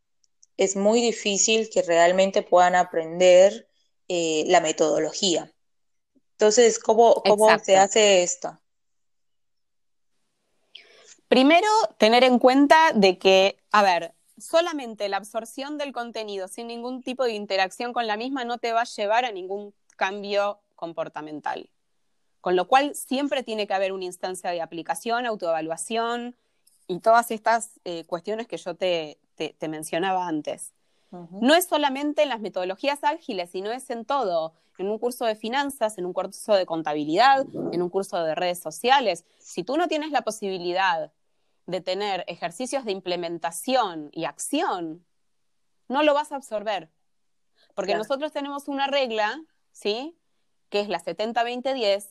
[0.58, 3.68] es muy difícil que realmente puedan aprender
[4.08, 5.54] la metodología.
[6.42, 8.61] Entonces, ¿cómo, cómo se hace esto?
[11.32, 11.66] Primero,
[11.98, 17.24] tener en cuenta de que, a ver, solamente la absorción del contenido sin ningún tipo
[17.24, 21.70] de interacción con la misma no te va a llevar a ningún cambio comportamental.
[22.42, 26.36] Con lo cual, siempre tiene que haber una instancia de aplicación, autoevaluación
[26.88, 29.18] y todas estas eh, cuestiones que yo te,
[29.62, 30.74] mencionaba antes.
[31.12, 35.36] No es solamente en las metodologías ágiles, sino es en todo, en un curso de
[35.36, 39.24] finanzas, en un curso de contabilidad, en un curso de redes sociales.
[39.40, 41.10] Si tú no tienes la posibilidad
[41.66, 45.06] de tener ejercicios de implementación y acción,
[45.88, 46.90] no lo vas a absorber.
[47.76, 50.18] Porque nosotros tenemos una regla, ¿sí?
[50.70, 52.10] Que es la 70-20-10,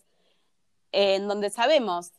[0.92, 2.12] en donde sabemos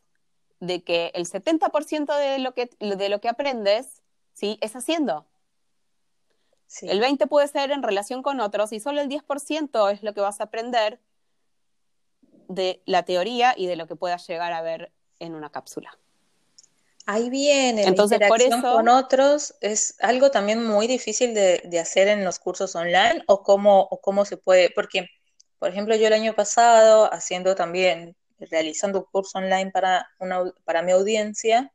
[0.59, 4.01] de que el 70% de lo que, de lo que aprendes,
[4.33, 4.57] ¿sí?
[4.61, 5.27] Es haciendo.
[6.81, 10.21] El 20% puede ser en relación con otros y solo el 10% es lo que
[10.21, 11.01] vas a aprender
[12.47, 15.97] de la teoría y de lo que puedas llegar a ver en una cápsula.
[17.07, 22.23] Ahí viene, Entonces, la interacción con otros es algo también muy difícil de, hacer en
[22.23, 25.07] los cursos online o cómo, o cómo se puede, porque,
[25.57, 30.83] por ejemplo, yo el año pasado, haciendo también, realizando un curso online para, una, para
[30.83, 31.71] mi audiencia,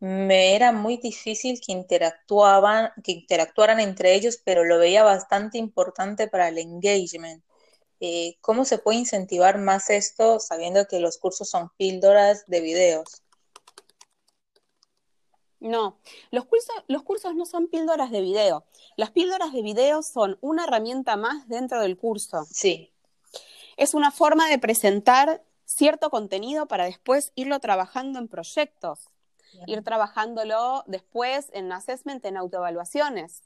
[0.00, 6.28] me era muy difícil que interactuaban, que interactuaran entre ellos, pero lo veía bastante importante
[6.28, 7.42] para el engagement.
[8.00, 13.22] Eh, ¿Cómo se puede incentivar más esto sabiendo que los cursos son píldoras de videos?
[15.60, 15.98] No,
[16.30, 18.64] los cursos, los cursos no son píldoras de video.
[18.96, 22.46] Las píldoras de video son una herramienta más dentro del curso.
[22.50, 22.92] Sí.
[23.76, 29.08] Es una forma de presentar cierto contenido para después irlo trabajando en proyectos,
[29.66, 33.42] ir trabajándolo después en assessment, en autoevaluaciones,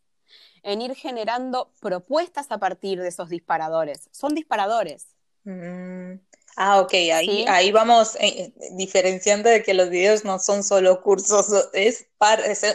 [0.63, 4.09] en ir generando propuestas a partir de esos disparadores.
[4.13, 5.09] Son disparadores.
[5.45, 6.15] Mm.
[6.57, 11.47] Ah, ok, ahí, ahí vamos eh, diferenciando de que los videos no son solo cursos,
[11.73, 12.07] es,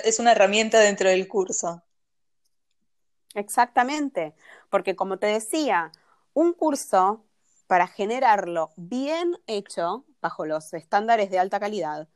[0.03, 1.83] es, una herramienta dentro del curso.
[3.35, 4.33] Exactamente,
[4.71, 5.91] porque como te decía,
[6.33, 7.23] un curso
[7.67, 12.07] para generarlo bien hecho, bajo los estándares de alta calidad,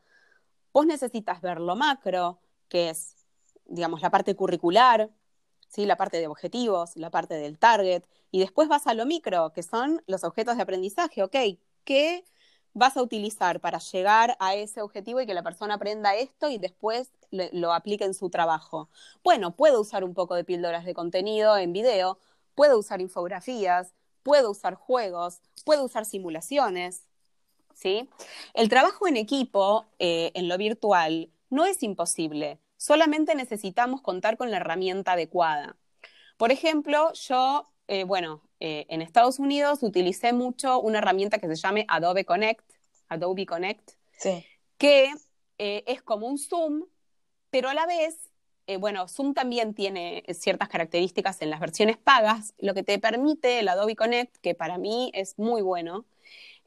[0.72, 3.14] vos necesitas ver lo macro, que es,
[3.66, 5.10] digamos, la parte curricular,
[5.72, 5.86] ¿sí?
[5.86, 9.62] la parte de objetivos, la parte del target, y después vas a lo micro, que
[9.62, 11.22] son los objetos de aprendizaje.
[11.22, 11.36] Ok,
[11.84, 12.24] ¿qué
[12.74, 16.58] vas a utilizar para llegar a ese objetivo y que la persona aprenda esto y
[16.58, 18.88] después lo aplique en su trabajo?
[19.24, 22.18] Bueno, puedo usar un poco de píldoras de contenido en video,
[22.54, 27.06] puedo usar infografías, puedo usar juegos, puedo usar simulaciones.
[27.74, 28.08] ¿sí?
[28.54, 34.50] El trabajo en equipo eh, en lo virtual no es imposible, solamente necesitamos contar con
[34.50, 35.76] la herramienta adecuada.
[36.36, 41.54] Por ejemplo, yo, eh, bueno, eh, en Estados Unidos utilicé mucho una herramienta que se
[41.54, 42.68] llama Adobe Connect,
[43.08, 43.92] Adobe Connect,
[44.78, 45.12] que
[45.58, 46.86] es como un Zoom,
[47.50, 48.30] pero a la vez
[48.80, 53.68] bueno, Zoom también tiene ciertas características en las versiones pagas, lo que te permite el
[53.68, 56.06] Adobe Connect, que para mí es muy bueno,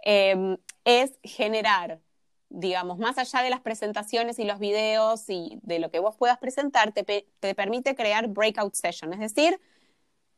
[0.06, 2.00] es generar,
[2.56, 6.38] digamos, más allá de las presentaciones y los videos y de lo que vos puedas
[6.38, 9.60] presentar, te, permite crear breakout sessions, es decir,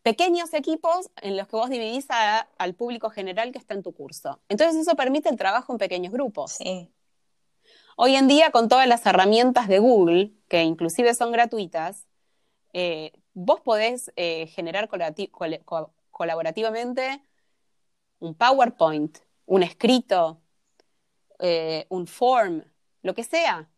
[0.02, 4.40] pequeños equipos en los que vos dividís al público general que está en tu curso.
[4.50, 6.54] Entonces eso permite el trabajo en pequeños grupos.
[6.54, 6.90] Sí.
[7.98, 12.08] Hoy en día, con todas las herramientas de Google, que inclusive son gratuitas,
[12.74, 14.90] eh, vos podés eh, generar
[16.12, 17.22] colaborativamente
[18.20, 20.42] un PowerPoint, un escrito,
[21.39, 22.63] eh, un form,
[23.02, 23.69] lo que sea,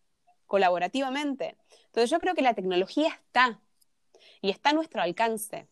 [0.47, 1.57] colaborativamente.
[1.85, 3.59] Entonces yo creo que la tecnología está
[4.41, 5.67] y está a nuestro alcance.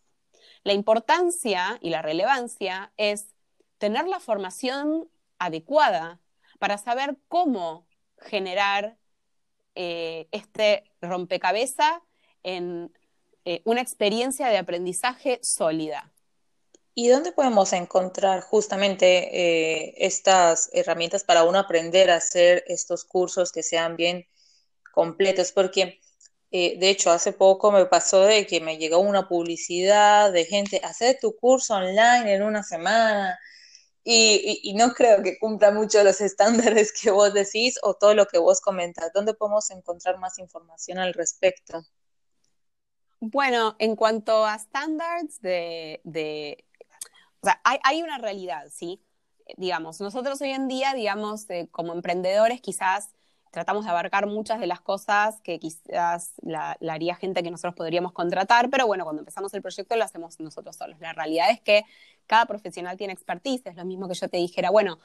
[0.64, 3.34] La importancia y la relevancia es
[3.78, 6.20] tener la formación adecuada
[6.60, 7.88] para saber cómo
[8.20, 8.98] generar
[9.76, 12.02] eh, este rompecabezas
[12.44, 12.92] en
[13.46, 16.12] eh, una experiencia de aprendizaje sólida.
[17.00, 23.52] ¿Y dónde podemos encontrar justamente eh, estas herramientas para uno aprender a hacer estos cursos
[23.52, 24.26] que sean bien
[24.96, 25.52] completos?
[25.52, 26.02] Porque,
[26.50, 30.82] eh, de hecho, hace poco me pasó de que me llegó una publicidad de gente,
[30.84, 33.38] hacer tu curso online en una semana.
[34.04, 38.40] Y, no creo que cumpla mucho los estándares que vos decís o todo lo que
[38.40, 39.12] vos comentas.
[39.14, 41.86] ¿Dónde podemos encontrar más información al respecto?
[43.20, 46.66] Bueno, en cuanto a estándares de,
[47.64, 49.02] hay, una realidad, ¿sí?
[49.58, 53.10] Digamos, nosotros hoy en día, digamos, eh, como emprendedores quizás
[53.52, 58.12] tratamos de abarcar muchas de las cosas que quizás la, haría gente que nosotros podríamos
[58.12, 61.00] contratar, pero bueno, cuando empezamos el proyecto lo hacemos nosotros solos.
[61.00, 61.84] La realidad es que
[62.26, 65.00] cada profesional tiene expertise, es lo mismo que yo te dijera, bueno,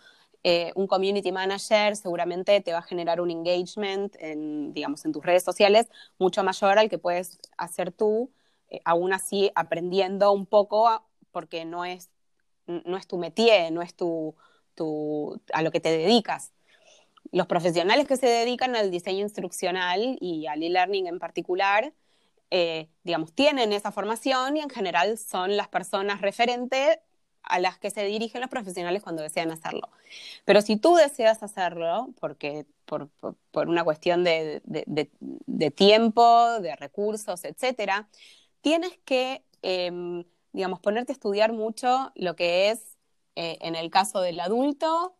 [0.44, 5.24] eh, un community manager seguramente te va a generar un engagement en, digamos, en tus
[5.24, 5.87] redes sociales
[6.18, 8.33] mucho mayor al que puedes hacer tú,
[8.68, 12.11] eh, aún así aprendiendo un poco, porque no es
[12.66, 14.35] no es tu métier, no es tu,
[15.53, 16.53] a lo que te dedicas.
[17.31, 21.92] Los profesionales que se dedican al diseño instruccional y al e-learning en particular,
[22.51, 26.98] eh, digamos, tienen esa formación y en general son las personas referentes
[27.42, 29.88] a las que se dirigen los profesionales cuando desean hacerlo.
[30.44, 33.09] Pero si tú deseas hacerlo, porque por,
[33.55, 34.61] una cuestión de,
[35.75, 38.09] tiempo, de recursos, etcétera,
[38.61, 42.98] tienes que em, digamos, ponerte a estudiar mucho lo que es,
[43.36, 45.16] eh, en el caso del adulto,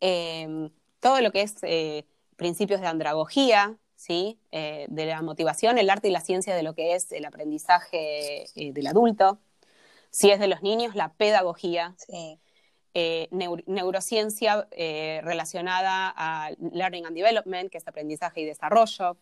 [0.00, 0.70] em,
[1.00, 4.38] todo lo que es eh, principios de andragogía, ¿sí?
[4.52, 8.46] Eh, de la motivación, el arte y la ciencia de lo que es el aprendizaje
[8.54, 9.38] del adulto.
[10.10, 11.96] Si es de los niños, la pedagogía.
[13.66, 14.68] neurociencia
[15.22, 19.16] relacionada a Learning and Development, que es aprendizaje y desarrollo.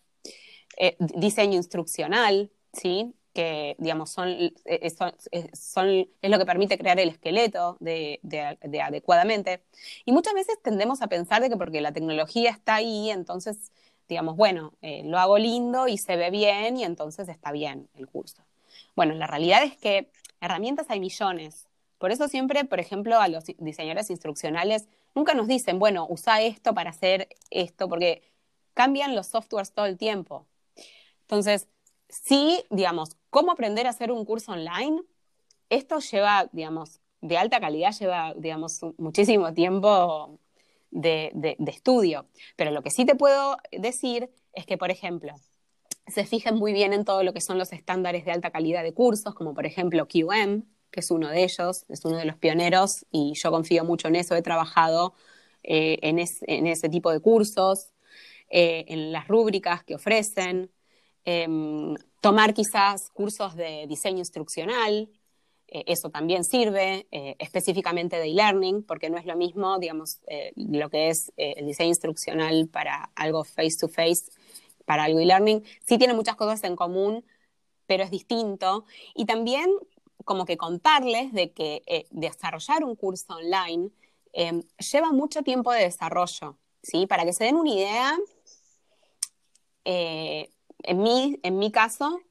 [0.99, 3.15] diseño instruccional, ¿sí?
[3.33, 4.93] Que, digamos, son, eh, eh,
[5.31, 8.19] eh, son, es lo que permite crear el esqueleto de,
[8.81, 9.63] adecuadamente.
[10.05, 13.71] Y muchas veces tendemos a pensar de que porque la tecnología está ahí, entonces,
[14.07, 18.43] digamos, bueno, lo hago lindo y se ve bien y entonces está bien el curso.
[18.95, 21.67] Bueno, la realidad es que herramientas hay millones.
[21.97, 26.73] Por eso siempre, por ejemplo, a los diseñadores instruccionales nunca nos dicen, bueno, usa esto
[26.73, 28.23] para hacer esto, porque
[28.73, 30.45] cambian los softwares todo el tiempo.
[31.21, 31.67] Entonces,
[32.23, 35.01] sí, digamos, cómo aprender a hacer un curso online,
[35.69, 40.39] esto lleva, digamos, de alta calidad, lleva, digamos, muchísimo tiempo
[40.91, 42.27] de, estudio.
[42.55, 45.33] Pero lo que sí te puedo decir es que, por ejemplo,
[46.07, 48.93] se fijen muy bien en todo lo que son los estándares de alta calidad de
[48.93, 53.05] cursos, como por ejemplo QM, que es uno de ellos, es uno de los pioneros
[53.09, 55.13] y yo confío mucho en eso, he trabajado
[55.63, 57.93] eh, en, ese tipo de cursos,
[58.49, 60.69] eh, en las rúbricas que ofrecen,
[61.25, 65.09] Em, tomar quizás cursos de diseño instruccional,
[65.67, 70.51] eh, eso también sirve, eh, específicamente de e-learning, porque no es lo mismo, digamos, eh,
[70.55, 74.31] lo que es el diseño instruccional para algo face-to-face,
[74.85, 75.63] para algo e-learning.
[75.85, 77.25] Sí tiene muchas cosas en común,
[77.87, 78.85] pero es distinto.
[79.15, 79.69] Y también
[80.25, 83.89] como que contarles de que desarrollar un curso online
[84.31, 87.07] em, lleva mucho tiempo de desarrollo, ¿sí?
[87.07, 88.17] Para que se den una idea,
[90.83, 92.21] en, mi, en mi caso,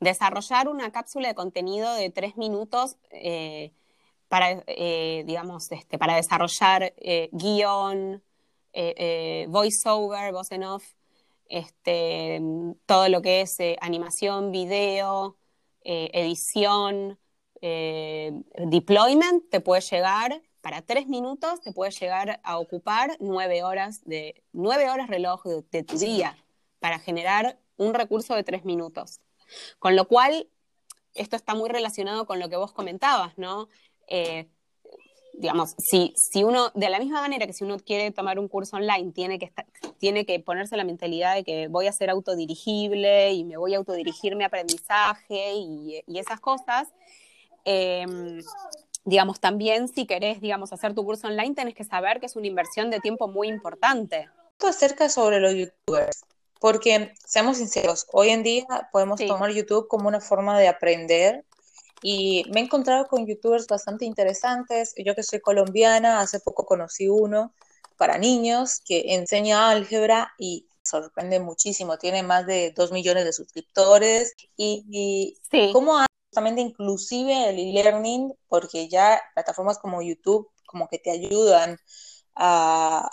[0.00, 3.72] desarrollar una cápsula de contenido de tres minutos eh,
[4.28, 6.94] para, eh, digamos, este, para desarrollar
[7.32, 8.22] guion,
[9.48, 10.84] voiceover, voz en off,
[11.48, 12.40] este,
[12.86, 15.36] todo lo que es animación, video,
[15.82, 17.18] edición,
[17.60, 24.42] deployment, te puede llegar para tres minutos te puede llegar a ocupar nueve horas de
[24.52, 26.36] nueve horas reloj de, tu día
[26.80, 29.20] para generar un recurso de tres minutos.
[29.78, 30.48] Con lo cual,
[31.14, 33.68] esto está muy relacionado con lo que vos comentabas, ¿no?
[34.08, 34.48] Eh,
[35.38, 38.76] digamos, si, si uno, de la misma manera que si uno quiere tomar un curso
[38.76, 39.52] online, tiene que,
[39.98, 43.78] tiene que ponerse la mentalidad de que voy a ser autodirigible y me voy a
[43.78, 46.88] autodirigir mi aprendizaje y, esas cosas,
[47.64, 48.40] em,
[49.04, 52.48] digamos, también si querés, digamos, hacer tu curso online, tenés que saber que es una
[52.48, 54.28] inversión de tiempo muy importante.
[54.60, 56.24] acerca sobre los youtubers,
[56.60, 61.44] porque seamos sinceros, hoy en día podemos tomar YouTube como una forma de aprender
[62.02, 64.94] y me he encontrado con youtubers bastante interesantes.
[64.96, 67.52] Yo que soy colombiana, hace poco conocí uno
[67.96, 71.98] para niños que enseña álgebra y sorprende muchísimo.
[71.98, 75.70] Tiene más de dos millones de suscriptores y, y sí.
[75.72, 75.98] cómo
[76.30, 81.78] justamente inclusive el e-learning, porque ya plataformas como YouTube como que te ayudan
[82.36, 83.08] a,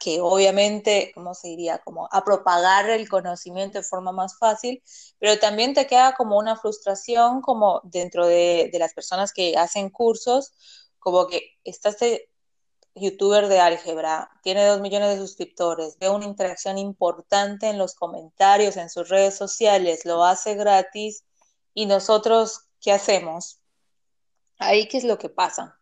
[0.00, 1.78] que obviamente, ¿cómo se diría?
[1.78, 4.82] Como a propagar el conocimiento de forma más fácil,
[5.18, 9.90] pero también te queda como una frustración como dentro de, de las personas que hacen
[9.90, 10.52] cursos,
[10.98, 12.30] como que estás este
[12.94, 18.76] youtuber de álgebra, tiene dos millones de suscriptores, ve una interacción importante en los comentarios,
[18.76, 21.24] en sus redes sociales, lo hace gratis,
[21.74, 23.60] ¿Y nosotros qué hacemos?
[24.58, 25.79] Ahí, ¿qué es lo que pasa?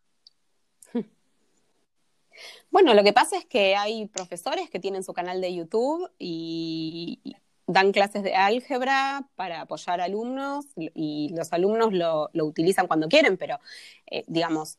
[2.81, 7.35] Bueno, lo que pasa es que hay profesores que tienen su canal de YouTube y
[7.66, 13.59] dan clases de álgebra para apoyar alumnos y los alumnos lo, utilizan cuando quieren, pero
[14.07, 14.79] eh, digamos,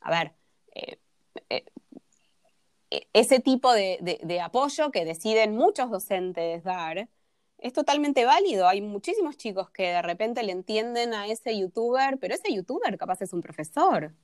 [0.00, 0.32] a ver,
[0.74, 0.96] eh,
[1.50, 1.64] eh,
[3.12, 7.10] ese tipo de, apoyo que deciden muchos docentes dar,
[7.58, 8.68] es totalmente válido.
[8.68, 13.20] Hay muchísimos chicos que de repente le entienden a ese youtuber, pero ese youtuber capaz
[13.20, 14.14] es un profesor.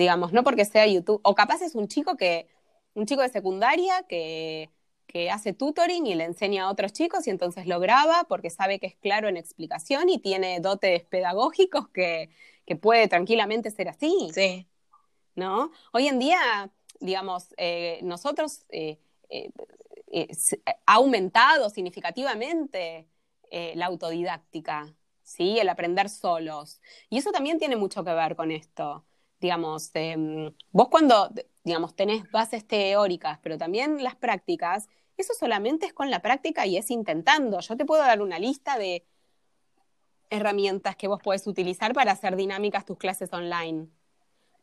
[0.00, 2.48] Digamos, no porque sea YouTube, o capaz es un chico que,
[2.94, 4.70] un chico de secundaria que,
[5.06, 8.78] que hace tutoring y le enseña a otros chicos y entonces lo graba porque sabe
[8.78, 12.30] que es claro en explicación y tiene dotes pedagógicos que,
[12.64, 14.30] que puede tranquilamente ser así.
[14.32, 14.66] Sí.
[15.34, 15.70] ¿No?
[15.92, 18.98] Hoy en día, digamos, eh, nosotros eh,
[19.28, 19.50] eh,
[20.86, 23.06] ha aumentado significativamente
[23.74, 25.58] la autodidáctica, ¿sí?
[25.58, 26.80] el aprender solos.
[27.10, 29.04] Y eso también tiene mucho que ver con esto.
[29.40, 31.30] Digamos, em, vos cuando,
[31.64, 36.76] digamos, tenés bases teóricas, pero también las prácticas, eso solamente es con la práctica y
[36.76, 37.60] es intentando.
[37.60, 39.04] Yo te puedo dar una lista de
[40.30, 43.88] herramientas que vos podés utilizar para hacer dinámicas tus clases online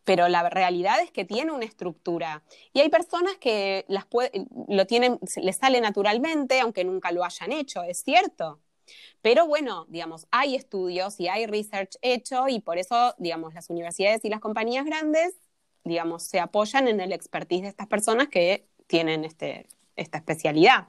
[0.08, 2.42] pero la realidad es que tiene una estructura.
[2.72, 4.06] Y hay personas que las
[4.70, 8.62] lo tienen, les sale naturalmente, aunque nunca lo hayan hecho, es cierto.
[9.22, 14.24] Pero bueno, digamos, hay estudios y hay research hecho y por eso, digamos, las universidades
[14.26, 15.36] y las compañías grandes,
[15.84, 20.88] digamos, se apoyan en el expertise de estas personas que tienen este, esta especialidad.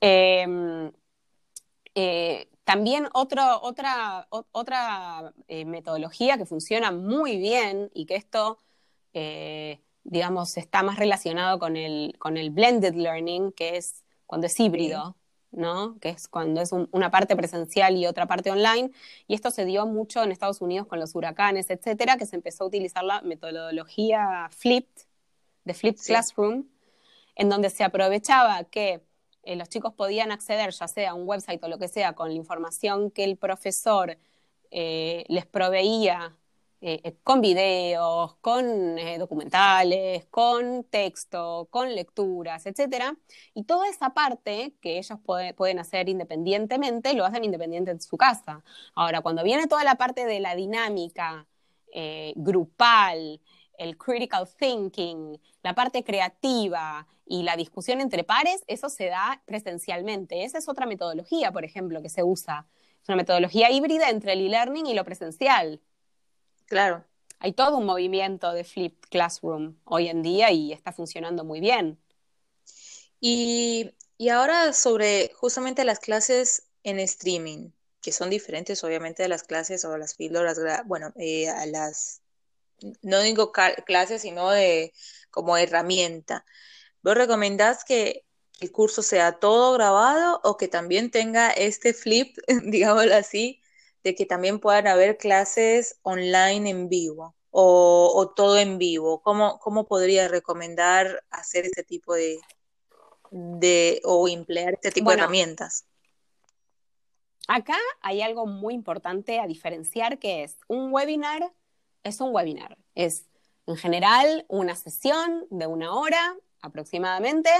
[0.00, 0.92] Em,
[1.94, 8.58] eh, también otra, otra eh, metodología que funciona muy bien y que esto,
[9.14, 14.58] eh, digamos, está más relacionado con el, con el blended learning, que es cuando es
[14.58, 15.16] híbrido,
[15.56, 15.98] ¿no?
[16.00, 18.90] Que es cuando es una parte presencial y otra parte online.
[19.26, 22.64] Y esto se dio mucho en Estados Unidos con los huracanes, etcétera, que se empezó
[22.64, 25.06] a utilizar la metodología flipped,
[25.64, 26.66] de flipped classroom,
[27.34, 29.02] en donde se aprovechaba que
[29.42, 32.28] eh, los chicos podían acceder ya sea a un website o lo que sea con
[32.28, 34.18] la información que el profesor
[34.70, 36.36] eh, les proveía
[36.80, 43.16] eh, con videos, con documentales, con texto, con lecturas, etc.
[43.54, 45.18] Y toda esa parte que ellos
[45.56, 48.62] pueden hacer independientemente, lo hacen independiente en su casa.
[48.94, 51.46] Ahora, cuando viene toda la parte de la dinámica
[52.34, 53.40] grupal,
[53.78, 60.44] el critical thinking, la parte creativa y la discusión entre pares, eso se da presencialmente.
[60.44, 62.66] Esa es otra metodología, por ejemplo, que se usa.
[63.02, 65.80] Es una metodología híbrida entre el e-learning y lo presencial.
[66.66, 67.04] Claro.
[67.38, 71.98] Hay todo un movimiento de flipped classroom hoy en día y está funcionando muy bien.
[73.20, 73.92] Y,
[74.30, 79.96] ahora sobre justamente las clases en streaming, que son diferentes obviamente de las clases o
[79.98, 82.22] las píldoras, bueno, eh, a las
[83.02, 84.92] no digo clase, sino de
[85.30, 86.44] como herramienta.
[87.02, 88.24] ¿Vos recomendás que
[88.60, 93.60] el curso sea todo grabado o que también tenga este flip, digámoslo así,
[94.06, 99.20] de que también puedan haber clases online en vivo o, todo en vivo?
[99.20, 102.38] ¿Cómo, ¿Cómo podría recomendar hacer este tipo de,
[103.32, 105.86] de o emplear este tipo de herramientas?
[107.48, 111.52] Acá hay algo muy importante a diferenciar que es un webinar
[112.04, 112.78] es un webinar.
[112.94, 113.26] Es
[113.66, 117.50] en general una sesión de una hora aproximadamente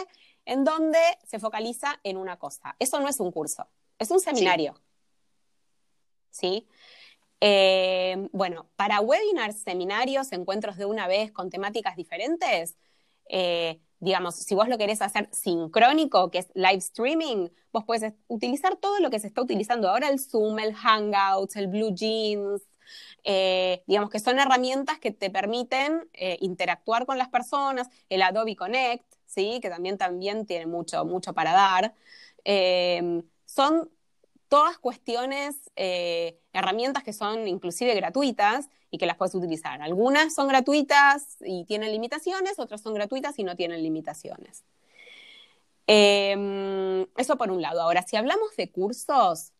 [0.44, 2.76] en donde se focaliza en una cosa.
[2.78, 3.66] Eso no es un curso,
[3.98, 4.74] es un seminario.
[4.76, 4.85] ¿Sí?
[7.40, 12.76] Eh, bueno, para webinars, seminarios, encuentros de una vez con temáticas diferentes,
[13.28, 18.76] eh, digamos, si vos lo querés hacer sincrónico, que es live streaming, vos puedes utilizar
[18.76, 22.62] todo lo que se está utilizando ahora, el Zoom, el Hangouts, el Blue Jeans,
[23.24, 26.08] eh, digamos que son herramientas que te permiten
[26.40, 29.58] interactuar con las personas, el Adobe Connect, ¿sí?
[29.60, 31.94] que también, también tiene mucho, mucho para dar.
[33.44, 33.90] son
[34.48, 39.82] todas cuestiones, eh, herramientas que son inclusive gratuitas y que las puedes utilizar.
[39.82, 44.64] Algunas son gratuitas y tienen limitaciones, otras son gratuitas y no tienen limitaciones.
[45.86, 47.80] Em, eso por un lado.
[47.80, 49.52] Ahora, si hablamos de cursos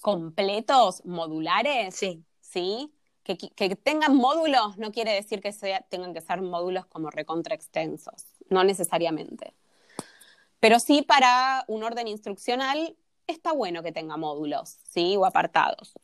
[0.00, 2.24] completos, modulares, sí.
[2.40, 2.92] ¿sí?
[3.24, 3.36] Que,
[3.76, 5.52] tengan módulos no quiere decir que
[5.88, 9.54] tengan que ser módulos como recontra extensos, no necesariamente.
[10.58, 12.96] Pero sí para un orden instruccional
[13.26, 15.16] está bueno que tenga módulos, ¿sí?
[15.16, 15.94] O apartados.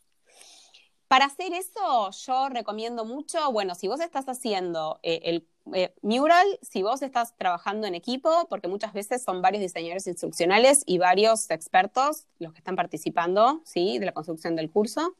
[1.08, 6.46] Para hacer eso, yo recomiendo mucho, bueno, si vos estás haciendo eh, el eh, mural,
[6.60, 11.50] si vos estás trabajando en equipo, porque muchas veces son varios diseñadores instruccionales y varios
[11.50, 13.98] expertos los que están participando, ¿sí?
[13.98, 15.16] De la construcción del curso.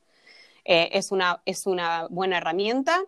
[0.65, 3.03] Eh, es, una, es una buena herramienta.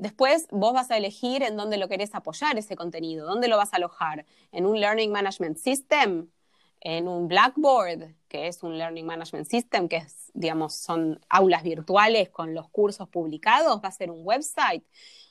[0.00, 3.74] Después vos vas a elegir en dónde lo querés apoyar ese contenido, dónde lo vas
[3.74, 6.30] a alojar, en un Learning Management System,
[6.80, 12.30] en un Blackboard, que es un Learning Management System, que es, digamos, son aulas virtuales
[12.30, 14.84] con los cursos publicados, va a ser un website.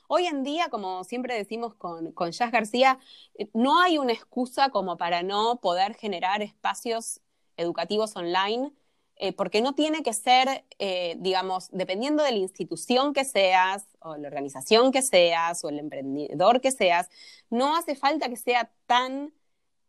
[0.08, 2.98] Hoy en día, como siempre decimos con, con García,
[3.34, 7.20] eh, no hay una excusa como para no poder generar espacios
[7.56, 8.72] educativos online,
[9.16, 14.16] eh, porque no tiene que ser, eh, digamos, dependiendo de la institución que seas, o
[14.16, 17.10] la organización que seas, o el emprendedor que seas,
[17.50, 19.32] no hace falta que sea tan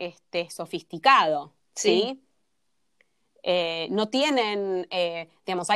[0.02, 2.24] este, sofisticado, ¿sí?
[3.44, 5.68] Eh, no tienen, eh, digamos,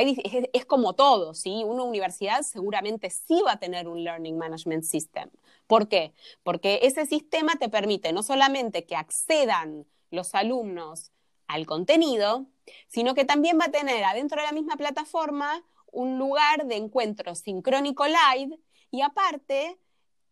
[0.52, 1.62] es, como todo, ¿sí?
[1.64, 5.30] Una universidad seguramente sí va a tener un Learning Management System.
[5.68, 6.12] ¿Por qué?
[6.42, 11.12] Porque ese sistema te permite no solamente que accedan los alumnos
[11.46, 12.46] al contenido,
[12.88, 17.36] sino que también va a tener adentro de la misma plataforma un lugar de encuentro
[17.36, 18.58] sincrónico live
[18.90, 19.78] y aparte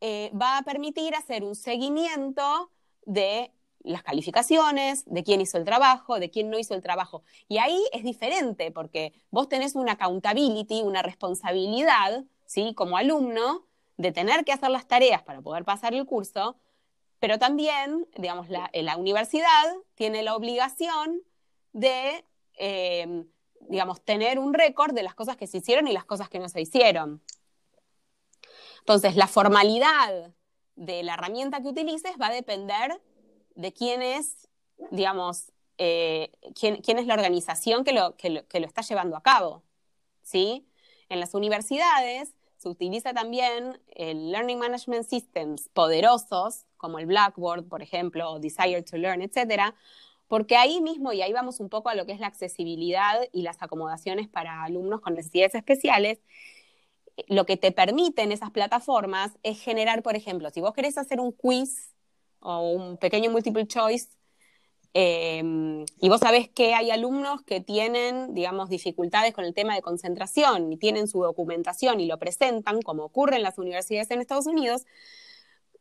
[0.01, 2.73] eh, va a permitir hacer un seguimiento
[3.07, 3.54] de
[3.85, 7.23] las calificaciones, de quién hizo el trabajo, de quién no hizo el trabajo.
[7.49, 12.75] Y ahí es diferente porque vos tenés una accountability, una responsabilidad, ¿sí?
[12.75, 13.67] Como alumno,
[13.97, 16.57] de tener que hacer las tareas para poder pasar el curso,
[17.21, 21.23] pero también, digamos, la, la universidad tiene la obligación
[21.73, 22.25] de,
[22.55, 23.27] em,
[23.69, 26.49] digamos, tener un récord de las cosas que se hicieron y las cosas que no
[26.49, 27.23] se hicieron.
[28.81, 30.33] Entonces, la formalidad
[30.77, 33.01] de la herramienta que utilices va a depender
[33.55, 34.49] de quién es,
[34.91, 39.63] digamos, eh, quién, es la organización que lo, que, lo, está llevando a cabo.
[40.23, 40.67] ¿sí?
[41.09, 47.83] En las universidades se utiliza también el Learning Management Systems poderosos, como el Blackboard, por
[47.83, 49.75] ejemplo, o Desire to Learn, etcétera,
[50.29, 53.43] porque ahí mismo, y ahí vamos un poco a lo que es la accesibilidad y
[53.43, 56.21] las acomodaciones para alumnos con necesidades especiales,
[57.29, 61.33] lo que te permiten esas plataformas es generar, por ejemplo, si vos querés hacer un
[61.33, 61.94] quiz
[62.45, 64.09] o un pequeño multiple choice.
[64.97, 69.83] Em, y vos sabés que hay alumnos que tienen, digamos, dificultades con el tema de
[69.83, 74.47] concentración y tienen su documentación y lo presentan, como ocurre en las universidades en Estados
[74.47, 74.87] Unidos,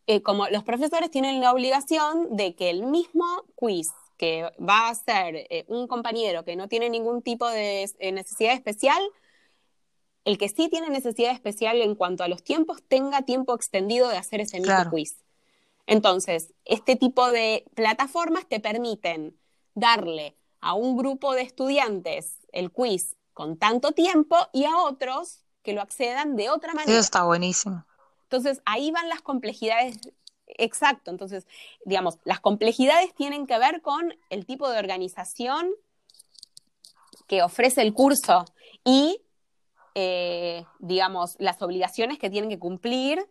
[0.07, 4.89] eh, como los profesores tienen la obligación de que el mismo quiz que va a
[4.89, 9.01] hacer eh, un compañero que no tiene ningún tipo de eh, necesidad especial,
[10.25, 14.17] el que sí tiene necesidad especial en cuanto a los tiempos tenga tiempo extendido de
[14.17, 15.22] hacer ese mismo quiz.
[15.85, 19.37] Entonces, este tipo de plataformas te permiten
[19.75, 25.73] darle a un grupo de estudiantes el quiz con tanto tiempo y a otros que
[25.73, 26.91] lo accedan de otra manera.
[26.91, 27.85] Eso está buenísimo.
[28.23, 29.97] Entonces, ahí van las complejidades.
[30.45, 31.47] Exacto, entonces,
[31.85, 35.71] digamos, las complejidades tienen que ver con el tipo de organización
[37.27, 38.45] que ofrece el curso
[38.83, 39.19] y
[40.79, 43.23] digamos, las obligaciones que tienen que cumplir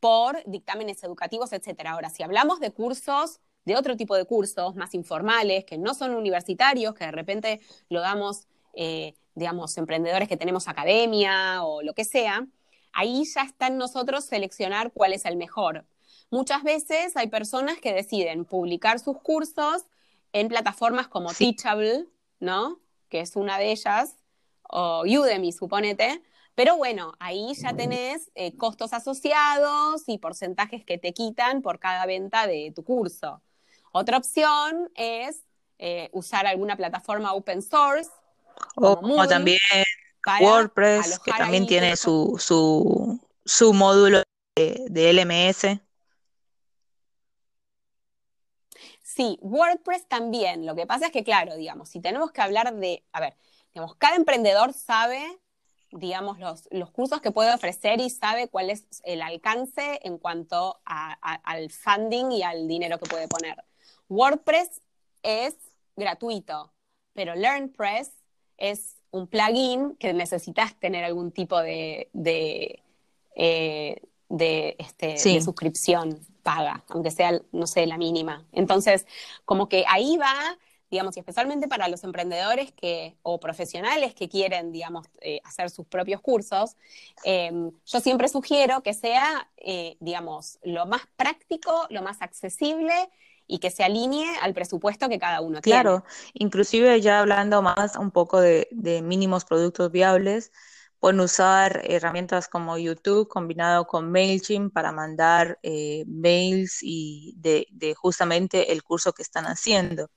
[0.00, 1.92] por dictámenes educativos, etcétera.
[1.92, 6.14] Ahora, si hablamos de cursos, de otro tipo de cursos más informales, que no son
[6.14, 12.04] universitarios, que de repente lo damos, eh, digamos, emprendedores que tenemos academia o lo que
[12.04, 12.46] sea,
[12.92, 15.84] ahí ya está en nosotros seleccionar cuál es el mejor.
[16.30, 19.84] Muchas veces hay personas que deciden publicar sus cursos
[20.32, 22.06] en plataformas como Teachable,
[22.40, 22.80] ¿no?
[23.08, 24.16] Que es una de ellas,
[24.68, 26.22] o Udemy, suponete,
[26.56, 32.06] pero bueno, ahí ya tenés eh, costos asociados y porcentajes que te quitan por cada
[32.06, 33.42] venta de tu curso.
[33.92, 35.42] Otra opción es
[35.78, 38.10] eh, usar alguna plataforma open source.
[38.76, 39.58] O, también
[40.40, 42.38] WordPress, que también tiene su,
[43.44, 44.22] su, módulo
[44.56, 45.78] de, LMS.
[49.02, 50.64] Sí, WordPress también.
[50.64, 53.36] Lo que pasa es que, claro, digamos, si tenemos que hablar de, a ver,
[53.74, 55.38] digamos, cada emprendedor sabe
[55.92, 60.80] digamos, los, los, cursos que puede ofrecer y sabe cuál es el alcance en cuanto
[60.84, 63.62] al funding y al dinero que puede poner.
[64.08, 64.80] WordPress
[65.22, 65.54] es
[65.96, 66.72] gratuito,
[67.14, 68.12] pero LearnPress
[68.58, 72.82] es un plugin que necesitas tener algún tipo de, de,
[73.34, 74.02] eh,
[74.78, 78.44] este, de suscripción paga, aunque sea, no sé, la mínima.
[78.52, 79.06] Entonces,
[79.44, 80.58] como que ahí va
[80.90, 85.86] digamos, y especialmente para los emprendedores que, o profesionales que quieren, digamos, eh, hacer sus
[85.86, 86.76] propios cursos,
[87.24, 92.94] em, yo siempre sugiero que sea, eh, digamos, lo más práctico, lo más accesible
[93.48, 95.80] y que se alinee al presupuesto que cada uno tiene.
[95.80, 98.68] Claro, inclusive ya hablando más un poco de,
[99.02, 100.52] mínimos productos viables,
[100.98, 108.72] pueden usar herramientas como YouTube combinado con MailChimp para mandar eh, mails y de, justamente
[108.72, 110.10] el curso que están haciendo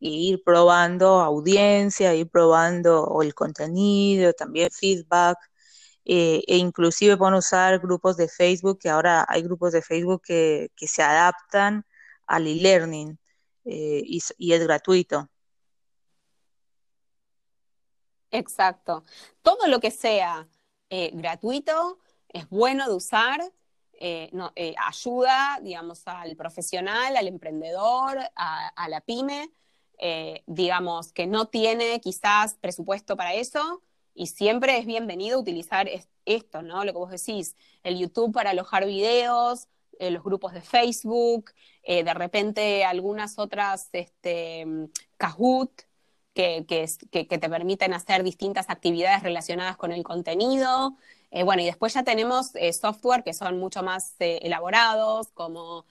[0.00, 5.38] ir probando audiencia, ir probando el contenido, también feedback,
[6.04, 10.70] eh, e inclusive pueden usar grupos de Facebook, que ahora hay grupos de Facebook que,
[10.76, 11.84] se adaptan
[12.26, 13.18] al e-learning
[13.64, 15.28] eh, y, es gratuito.
[18.30, 19.04] Exacto.
[19.42, 20.48] Todo lo que sea
[20.90, 23.40] eh, gratuito es bueno de usar,
[24.78, 29.50] ayuda, digamos, al profesional, al emprendedor, a la pyme,
[29.98, 33.82] eh, digamos, que no tiene quizás presupuesto para eso,
[34.14, 35.88] y siempre es bienvenido utilizar
[36.24, 36.84] esto, ¿no?
[36.84, 39.68] Lo que vos decís, el YouTube para alojar videos,
[39.98, 44.66] eh, los grupos de Facebook, eh, de repente algunas otras, este,
[45.16, 45.82] Kahoot,
[46.34, 50.96] que, que, te permiten hacer distintas actividades relacionadas con el contenido.
[51.44, 55.84] bueno, y después ya tenemos software que son mucho más elaborados, como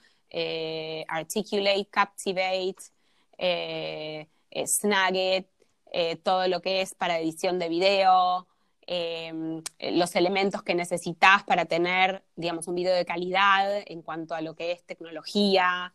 [1.10, 2.78] Articulate, Captivate,
[3.38, 5.48] eh, eh, Snagit,
[5.92, 8.48] eh, todo lo que es para edición de video,
[8.88, 14.42] em, los elementos que necesitas para tener, digamos, un video de calidad en cuanto a
[14.42, 15.94] lo que es tecnología.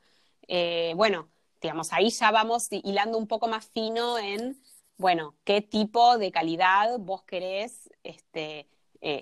[0.97, 1.30] bueno,
[1.61, 4.61] digamos, ahí ya vamos hilando un poco más fino en,
[4.99, 8.68] bueno, qué tipo de calidad vos querés este,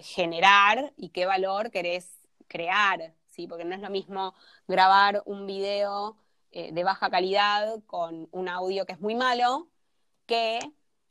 [0.02, 3.46] generar y qué valor querés crear, ¿sí?
[3.46, 4.34] Porque no es lo mismo
[4.66, 6.16] grabar un video
[6.52, 9.68] eh, de baja calidad con un audio que es muy malo
[10.26, 10.58] que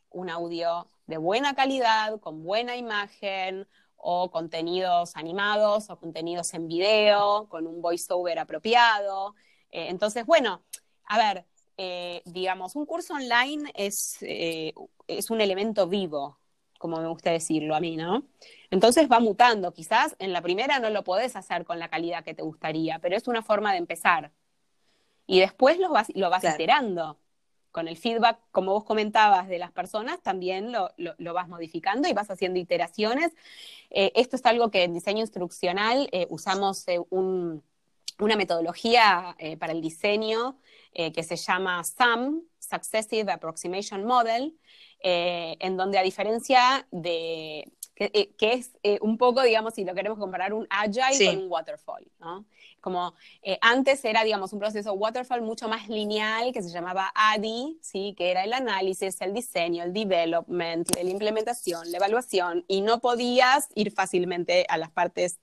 [0.09, 7.47] un audio de buena calidad, con buena imagen o contenidos animados o contenidos en video,
[7.49, 9.35] con un voiceover apropiado.
[9.71, 10.63] Eh, entonces, bueno,
[11.05, 11.45] a ver,
[11.77, 16.39] eh, digamos, un curso online es, es un elemento vivo,
[16.79, 18.23] como me gusta decirlo a mí, ¿no?
[18.71, 19.73] Entonces va mutando.
[19.73, 23.15] Quizás en la primera no lo podés hacer con la calidad que te gustaría, pero
[23.15, 24.31] es una forma de empezar.
[25.29, 27.19] Y después lo vas, lo vas iterando.
[27.71, 32.31] Con el feedback, como vos comentabas, de las personas, también lo, vas modificando y vas
[32.31, 33.31] haciendo iteraciones.
[33.91, 39.81] Eh, esto es algo que en diseño instruccional eh, usamos eh, una metodología para el
[39.81, 40.57] diseño
[40.93, 44.57] que se llama SAM, Successive Approximation Model,
[44.99, 48.71] en donde a diferencia de que, es
[49.01, 52.45] un poco, digamos, si lo queremos comparar, un agile con un waterfall, ¿no?
[52.79, 57.77] Como eh, antes era, digamos, un proceso waterfall mucho más lineal que se llamaba ADI,
[57.81, 58.13] ¿sí?
[58.17, 63.67] que era el análisis, el diseño, el development, la implementación, la evaluación, y no podías
[63.75, 65.39] ir fácilmente a las partes,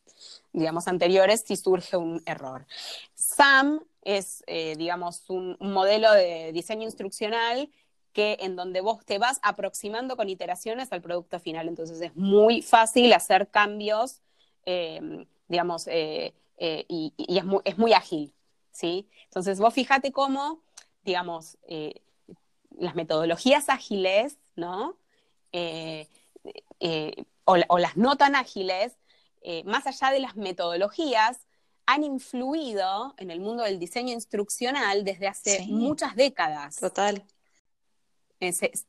[0.53, 2.67] digamos, anteriores si surge un error.
[3.15, 7.69] SAM es, eh, digamos, un, modelo de diseño instruccional
[8.17, 11.69] que en donde vos te vas aproximando con iteraciones al producto final.
[11.69, 14.23] Entonces es muy fácil hacer cambios,
[14.64, 17.12] eh, digamos, eh, y,
[17.67, 18.33] es, muy, ágil,
[18.73, 19.07] ¿sí?
[19.25, 20.62] Entonces vos fíjate cómo,
[21.05, 22.01] digamos, eh,
[22.79, 24.97] las metodologías ágiles, ¿no?
[25.53, 26.09] Eh,
[27.45, 28.97] o, las no tan ágiles,
[29.43, 31.41] eh, más allá de las metodologías,
[31.85, 36.77] han influido en el mundo del diseño instruccional desde hace muchas décadas.
[36.77, 37.23] Total.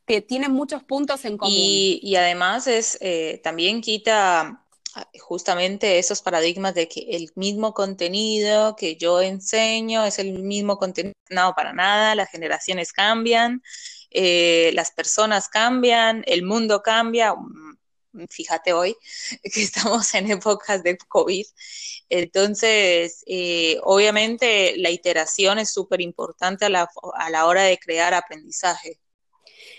[0.06, 1.54] Que tienen muchos puntos en común.
[1.54, 8.76] Y, además es eh, también quita ah, justamente esos paradigmas de que el mismo contenido
[8.76, 13.62] que yo enseño es el mismo contenido, no, para nada, las generaciones cambian,
[14.10, 18.96] eh, las personas cambian, el mundo cambia, mm, fíjate hoy
[19.42, 21.46] que estamos en épocas de COVID.
[22.10, 28.14] Entonces, eh, obviamente la iteración es súper importante a la, a la hora de crear
[28.14, 28.98] aprendizaje.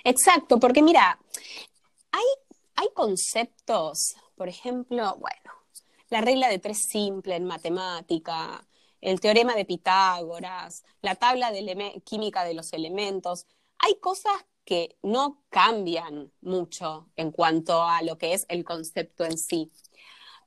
[0.03, 1.19] Exacto, porque mira,
[2.11, 2.25] hay,
[2.75, 5.51] hay conceptos, por ejemplo, bueno,
[6.09, 8.65] la regla de tres simple en matemática,
[9.01, 13.45] el teorema de Pitágoras, la tabla de química de los elementos,
[13.77, 19.37] hay cosas que no cambian mucho en cuanto a lo que es el concepto en
[19.37, 19.71] sí.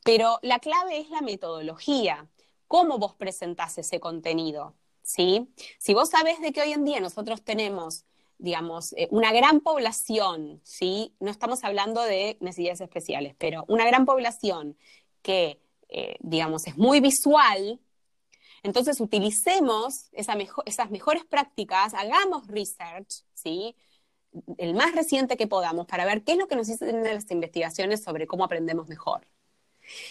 [0.04, 2.28] Pero la clave es la metodología,
[2.68, 5.52] cómo vos presentás ese contenido, ¿sí?
[5.78, 8.04] Si vos sabés de que hoy en día nosotros tenemos,
[8.42, 11.14] digamos, eh, una gran población, ¿sí?
[11.20, 14.76] No estamos hablando de necesidades especiales, pero una gran población
[15.22, 17.80] que, eh, digamos, es muy visual,
[18.62, 23.74] entonces, utilicemos esas mejores prácticas, hagamos research, ¿sí?
[24.56, 28.02] El más reciente que podamos para ver qué es lo que nos dicen las investigaciones
[28.04, 29.26] sobre cómo aprendemos mejor.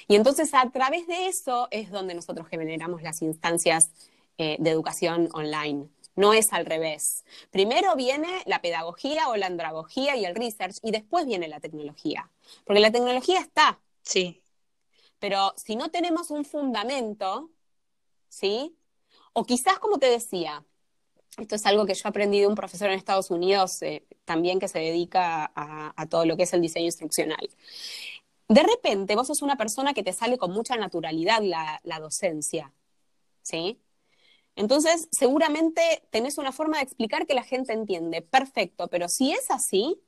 [0.07, 3.89] Y entonces, a través de eso es donde nosotros generamos las instancias
[4.37, 5.87] eh, de educación online.
[6.15, 7.23] No es al revés.
[7.51, 12.29] Primero viene la pedagogía o la andragogía y el research y después viene la tecnología.
[12.65, 13.79] Porque la tecnología está.
[14.01, 14.41] Sí.
[15.19, 17.51] Pero si no tenemos un fundamento,
[18.27, 18.75] ¿sí?
[19.33, 20.65] O quizás, como te decía,
[21.37, 24.67] esto es algo que yo aprendí de un profesor en Estados Unidos eh, también que
[24.67, 27.49] se dedica a, todo lo que es el diseño instruccional.
[28.47, 32.73] De repente, vos sos una persona que te sale con mucha naturalidad la, la docencia,
[33.41, 33.79] ¿sí?
[34.61, 35.81] Entonces, seguramente
[36.11, 38.21] tenés una forma de explicar que la gente entiende.
[38.21, 39.99] Perfecto, pero si es así,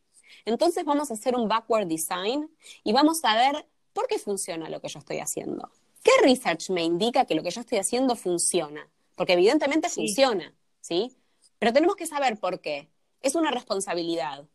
[0.46, 4.80] entonces vamos a hacer un backward design y vamos a ver por qué funciona lo
[4.80, 5.72] que yo estoy haciendo.
[6.04, 8.88] ¿Qué research me indica que lo que yo estoy haciendo funciona?
[9.16, 11.18] Porque evidentemente funciona, ¿sí?
[11.58, 12.92] Pero tenemos que saber por qué.
[13.22, 14.46] Es una responsabilidad.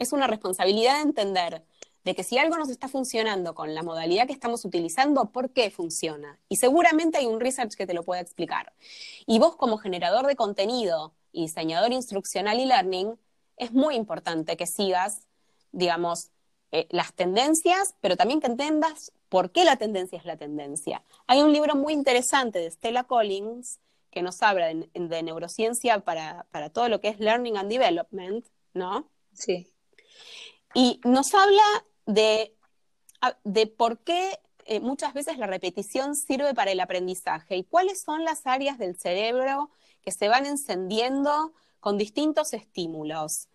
[0.00, 1.64] Es una responsabilidad de entender
[2.04, 5.70] de que si algo nos está funcionando con la modalidad que estamos utilizando, ¿por qué
[5.70, 6.38] funciona?
[6.48, 8.72] Y seguramente hay un research que te lo pueda explicar.
[9.26, 13.18] Y vos como generador de contenido y diseñador instruccional y learning,
[13.56, 15.26] es muy importante que sigas,
[15.72, 16.30] digamos,
[16.72, 21.04] eh, las tendencias, pero también que entendas por qué la tendencia es la tendencia.
[21.26, 23.78] Hay un libro muy interesante de Stella Collins
[24.10, 28.44] que nos habla de, neurociencia para, todo lo que es Learning and Development,
[28.74, 29.08] ¿no?
[29.32, 29.68] Sí.
[30.74, 31.62] Y nos habla
[32.06, 32.54] de,
[33.44, 38.24] de por qué eh, muchas veces la repetición sirve para el aprendizaje y cuáles son
[38.24, 39.70] las áreas del cerebro
[40.02, 43.48] que se van encendiendo con distintos estímulos.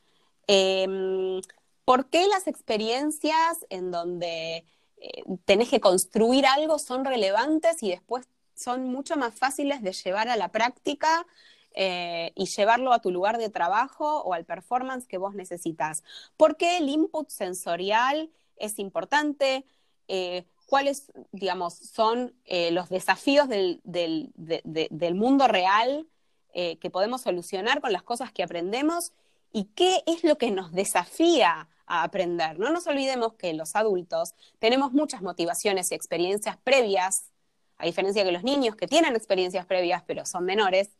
[0.47, 1.41] Em,
[1.85, 4.65] ¿Por qué las experiencias en donde
[4.97, 10.29] eh, tenés que construir algo son relevantes y después son mucho más fáciles de llevar
[10.29, 11.27] a la práctica
[11.75, 16.03] eh, y llevarlo a tu lugar de trabajo o al performance que vos necesitas?
[16.37, 19.65] ¿Por qué el input sensorial es importante?
[20.07, 22.33] Eh, ¿Cuáles, digamos, son
[22.71, 26.07] los desafíos del, del mundo real
[26.53, 29.13] que podemos solucionar con las cosas que aprendemos?
[29.51, 32.59] ¿Y qué es lo que nos desafía a aprender.
[32.59, 37.31] No nos olvidemos que los adultos tenemos muchas motivaciones y experiencias previas,
[37.77, 40.91] a diferencia que los niños que tienen experiencias previas pero son menores,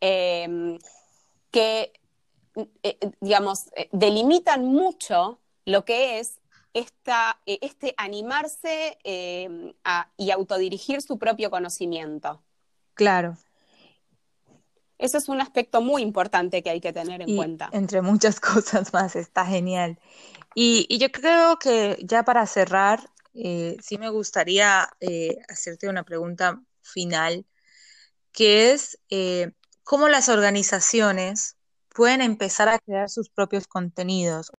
[0.00, 0.78] em,
[1.50, 1.92] que,
[2.82, 6.38] eh, digamos, eh, delimitan mucho lo que es
[6.74, 9.72] esta, eh, este animarse em,
[10.16, 12.42] y autodirigir su propio conocimiento.
[12.94, 13.36] Claro,
[14.98, 17.70] eso es un aspecto muy importante que hay que tener en cuenta.
[17.72, 19.98] Entre muchas cosas más, está genial.
[20.54, 26.60] Y, yo creo que ya para cerrar, eh, sí me gustaría eh, hacerte una pregunta
[26.82, 27.46] final,
[28.32, 29.52] que es eh,
[29.88, 31.56] cómo las organizaciones
[31.94, 34.52] pueden empezar a crear sus propios contenidos.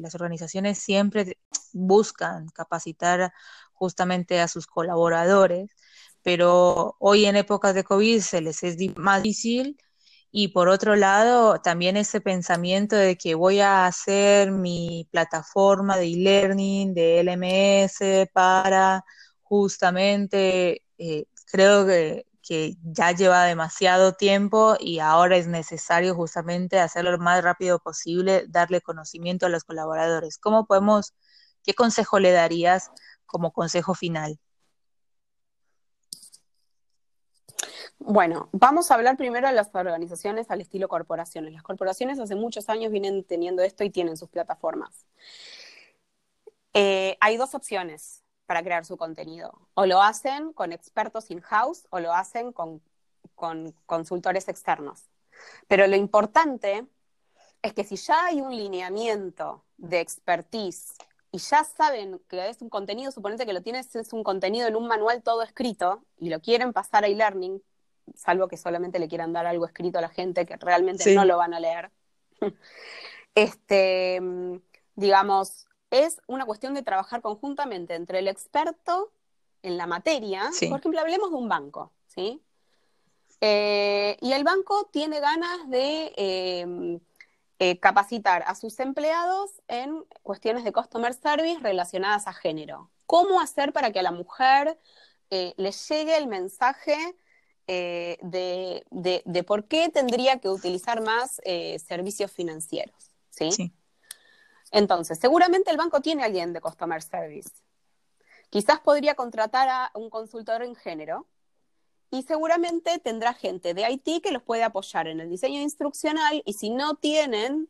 [0.00, 1.38] las organizaciones siempre
[1.72, 3.32] buscan capacitar
[3.72, 5.70] justamente a sus colaboradores,
[6.22, 9.76] pero hoy en épocas de COVID se les es más difícil
[10.32, 16.06] y por otro lado también ese pensamiento de que voy a hacer mi plataforma de
[16.06, 19.04] e-learning, de LMS para
[19.42, 27.12] justamente, eh, creo que, que ya lleva demasiado tiempo y ahora es necesario justamente hacerlo
[27.12, 30.38] lo más rápido posible, darle conocimiento a los colaboradores.
[30.38, 31.14] ¿Cómo podemos
[31.64, 32.90] ¿Qué consejo le darías
[33.26, 34.38] como consejo final?
[37.98, 41.52] Bueno, vamos a hablar primero de las organizaciones al estilo corporaciones.
[41.52, 45.06] Las corporaciones hace muchos años vienen teniendo esto y tienen sus plataformas.
[46.74, 49.52] Eh, hay dos opciones para crear su contenido.
[49.74, 52.82] O lo hacen con expertos in-house o lo hacen con,
[53.34, 55.08] con consultores externos.
[55.68, 56.86] Pero lo importante
[57.62, 60.94] es que si ya hay un lineamiento de expertise
[61.30, 64.76] y ya saben que es un contenido, suponete que lo tienes, es un contenido en
[64.76, 67.62] un manual todo escrito y lo quieren pasar a e-learning,
[68.14, 71.38] salvo que solamente le quieran dar algo escrito a la gente que realmente no lo
[71.38, 71.90] van a leer.
[73.34, 74.20] este,
[74.94, 79.12] digamos, es una cuestión de trabajar conjuntamente entre el experto
[79.62, 82.42] en la materia, por ejemplo, hablemos de un banco, ¿sí?
[83.40, 86.98] Eh, y el banco tiene ganas de eh,
[87.58, 92.90] eh, capacitar a sus empleados en cuestiones de customer service relacionadas a género.
[93.06, 94.78] ¿Cómo hacer para que a la mujer
[95.30, 96.96] le llegue el mensaje
[97.66, 101.40] eh, de, por qué tendría que utilizar más
[101.86, 103.10] servicios financieros.
[103.30, 103.72] ¿sí?
[104.72, 107.50] Entonces, seguramente el banco tiene a alguien de Customer Service.
[108.50, 111.28] Quizás podría contratar a un consultor en género
[112.10, 116.54] y seguramente tendrá gente de IT que los puede apoyar en el diseño instruccional y
[116.54, 117.68] si no tienen,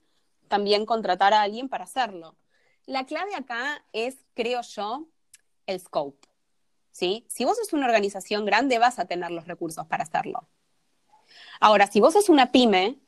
[0.49, 2.37] también contratar a alguien para hacerlo.
[2.87, 5.07] La clave acá es, creo yo,
[5.67, 6.29] el scope.
[6.93, 7.25] ¿sí?
[7.29, 10.49] Si vos sos una organización grande, vas a tener los recursos para hacerlo.
[11.61, 12.99] Ahora, si vos sos una pyme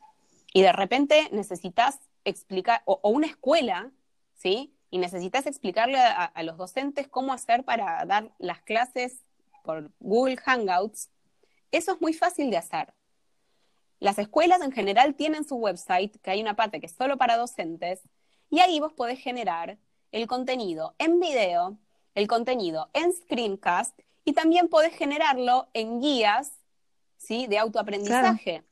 [0.53, 3.91] y de repente necesitas explicar, o, una escuela,
[4.35, 4.75] ¿sí?
[4.91, 9.23] Y necesitas explicarle a, los docentes cómo hacer para dar las clases
[9.65, 11.11] por Google Hangouts,
[11.73, 12.95] eso es muy fácil de hacer.
[13.99, 17.37] Las escuelas en general tienen su website, que hay una parte que es solo para
[17.37, 18.03] docentes,
[18.51, 19.79] y ahí vos podés generar
[20.13, 21.79] el contenido en video
[22.15, 26.53] el contenido en screencast y también podés generarlo en guías
[27.17, 27.47] ¿sí?
[27.47, 28.65] de autoaprendizaje.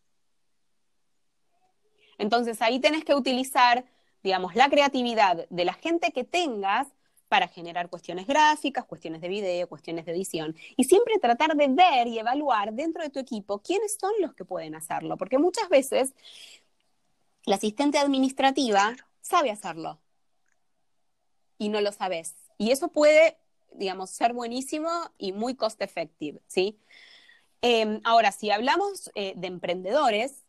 [2.22, 3.84] Entonces ahí tenés que utilizar,
[4.22, 6.86] digamos, la creatividad de la gente que tengas
[7.28, 10.54] para generar cuestiones gráficas, cuestiones de video, cuestiones de edición.
[10.76, 14.44] Y siempre tratar de ver y evaluar dentro de tu equipo quiénes son los que
[14.44, 16.14] pueden hacerlo, porque muchas veces
[17.44, 19.98] la asistente administrativa sabe hacerlo
[21.58, 22.36] y no lo sabes.
[22.56, 23.36] Y eso puede,
[23.72, 26.78] digamos, ser buenísimo y muy cost effective, ¿sí?
[27.62, 30.41] Em, ahora, si hablamos eh, de emprendedores,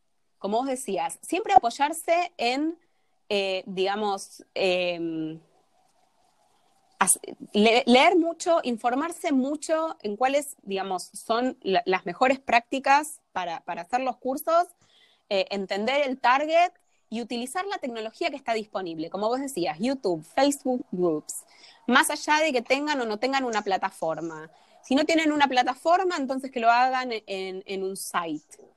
[0.44, 2.78] como vos decías, siempre apoyarse en,
[3.30, 5.40] eh, digamos, em,
[7.54, 14.18] leer mucho, informarse mucho en cuáles, digamos, son las mejores prácticas para, para, hacer los
[14.18, 14.66] cursos,
[15.30, 16.74] eh, entender el target
[17.10, 21.46] y utilizar la tecnología que está disponible, como vos decías, YouTube, Facebook Groups,
[21.88, 24.52] más allá de que tengan o no tengan una plataforma.
[24.84, 28.73] Si no tienen una plataforma, entonces que lo hagan en, un site.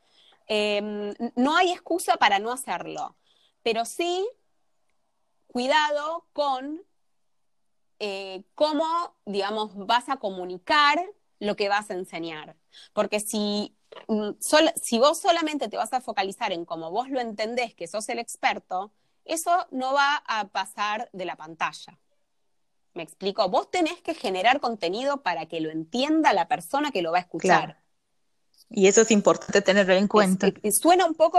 [0.47, 3.17] Em, no hay excusa para no hacerlo,
[3.63, 4.29] pero sí
[5.49, 6.83] cuidado con
[7.99, 11.05] eh, cómo, digamos, vas a comunicar
[11.39, 12.57] lo que vas a enseñar.
[12.93, 13.77] Porque si
[14.09, 18.09] Mm, si vos solamente te vas a focalizar en cómo vos lo entendés, que sos
[18.09, 18.93] el experto,
[19.25, 21.99] eso no va a pasar de la pantalla.
[22.95, 23.49] ¿Me explico?
[23.49, 27.23] Vos tenés que generar contenido para que lo entienda la persona que lo va a
[27.23, 27.81] escuchar.
[28.71, 30.49] Y eso es importante tenerlo en cuenta.
[30.71, 31.39] suena un poco,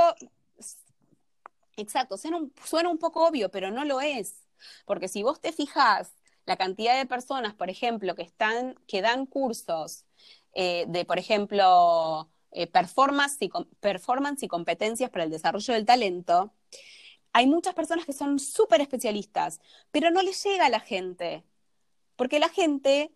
[1.76, 4.36] exacto, suena un, suena un poco obvio, pero no lo es.
[4.86, 6.12] Porque si vos te fijas
[6.46, 10.06] la cantidad de personas, por ejemplo, que, están, que dan cursos
[10.54, 16.54] eh, de, por ejemplo, eh, performance, y, performance y competencias para el desarrollo del talento,
[17.34, 19.60] hay muchas personas que son súper especialistas,
[19.92, 21.44] pero no les llega a la gente,
[22.16, 23.12] porque la gente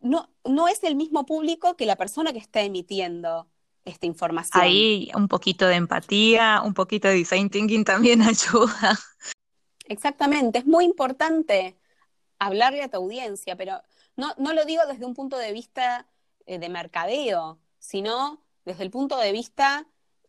[0.00, 3.48] no, no es el mismo público que la persona que está emitiendo
[3.84, 4.62] esta información.
[4.62, 8.98] Ahí un poquito de empatía, un poquito de design thinking también ayuda.
[9.86, 11.78] Exactamente, es muy importante
[12.38, 13.80] hablarle a tu audiencia, pero
[14.16, 16.06] no, no lo digo desde un punto de vista
[16.46, 19.86] eh, de mercadeo, sino desde el punto de vista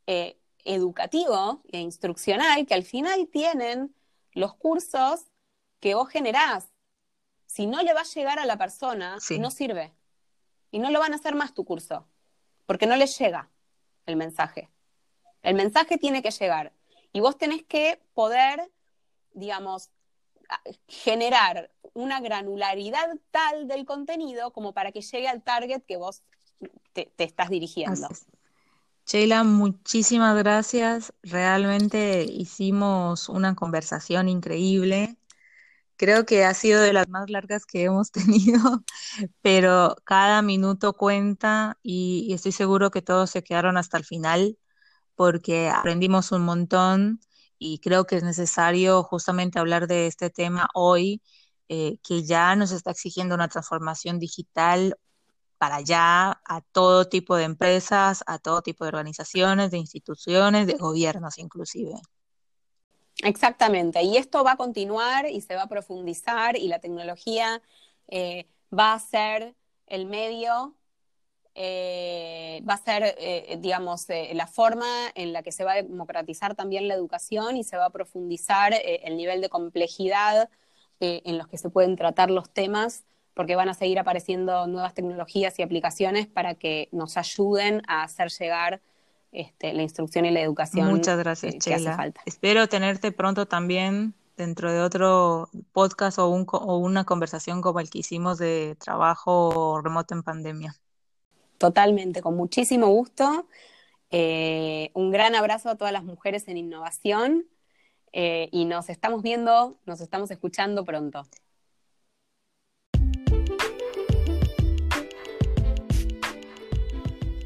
[0.07, 3.93] eh, educativo e instruccional, que al final tienen
[4.34, 5.26] los cursos
[5.80, 6.70] que vos generás.
[7.50, 9.91] Si no le va a llegar a la persona, no sirve.
[10.70, 12.08] Y no lo van a hacer más tu curso,
[12.68, 13.50] porque no le llega
[14.06, 14.70] el mensaje.
[15.41, 16.74] El mensaje tiene que llegar.
[17.12, 18.72] Y vos tenés que poder,
[19.34, 19.89] digamos,
[20.88, 26.22] generar una granularidad tal del contenido como para que llegue al target que vos
[26.93, 28.10] te, estás dirigiendo.
[29.08, 31.14] Sheila, muchísimas gracias.
[31.24, 35.18] Realmente hicimos una conversación increíble.
[36.00, 38.86] Creo que ha sido de las más largas que hemos tenido,
[39.41, 44.58] pero cada minuto cuenta y, estoy seguro que todos se quedaron hasta el final
[45.16, 47.20] porque aprendimos un montón
[47.60, 51.22] y creo que es necesario justamente hablar de este tema hoy,
[51.68, 54.95] eh, que ya nos está exigiendo una transformación digital
[55.58, 60.76] para allá a todo tipo de empresas, a todo tipo de organizaciones, de instituciones, de
[60.76, 61.95] gobiernos inclusive.
[63.24, 67.61] Exactamente, y esto va a continuar y se va a profundizar y la tecnología
[68.07, 68.47] eh,
[68.78, 69.55] va a ser
[69.88, 70.76] el medio,
[71.55, 76.55] eh, va a ser, eh, digamos, la forma en la que se va a democratizar
[76.55, 80.49] también la educación y se va a profundizar el nivel de complejidad
[81.01, 85.59] en los que se pueden tratar los temas porque van a seguir apareciendo nuevas tecnologías
[85.59, 88.82] y aplicaciones para que nos ayuden a hacer llegar
[89.32, 90.89] este, la instrucción y la educación.
[90.89, 91.55] Muchas gracias,
[92.25, 98.38] Espero tenerte pronto también dentro de otro podcast o, una conversación como el que hicimos
[98.38, 100.75] de trabajo remoto en pandemia.
[101.57, 103.47] Totalmente, con muchísimo gusto.
[104.11, 107.45] Eh, un gran abrazo a todas las mujeres en innovación
[108.13, 111.27] eh, y nos estamos viendo, nos estamos escuchando pronto.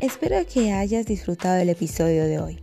[0.04, 2.62] Espero que hayas disfrutado del episodio de hoy.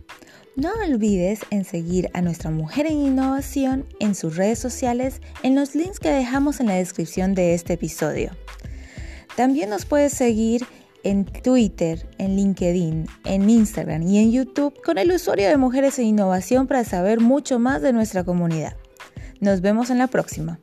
[0.55, 5.73] No olvides en seguir a nuestra mujer en innovación en sus redes sociales en los
[5.73, 8.29] links que dejamos en la descripción de este episodio.
[9.35, 10.67] También nos puedes seguir
[11.03, 16.05] en Twitter, en LinkedIn, en Instagram y en YouTube con el usuario de Mujeres en
[16.05, 18.75] Innovación para saber mucho más de nuestra comunidad.
[19.39, 20.59] Nos vemos en la próxima.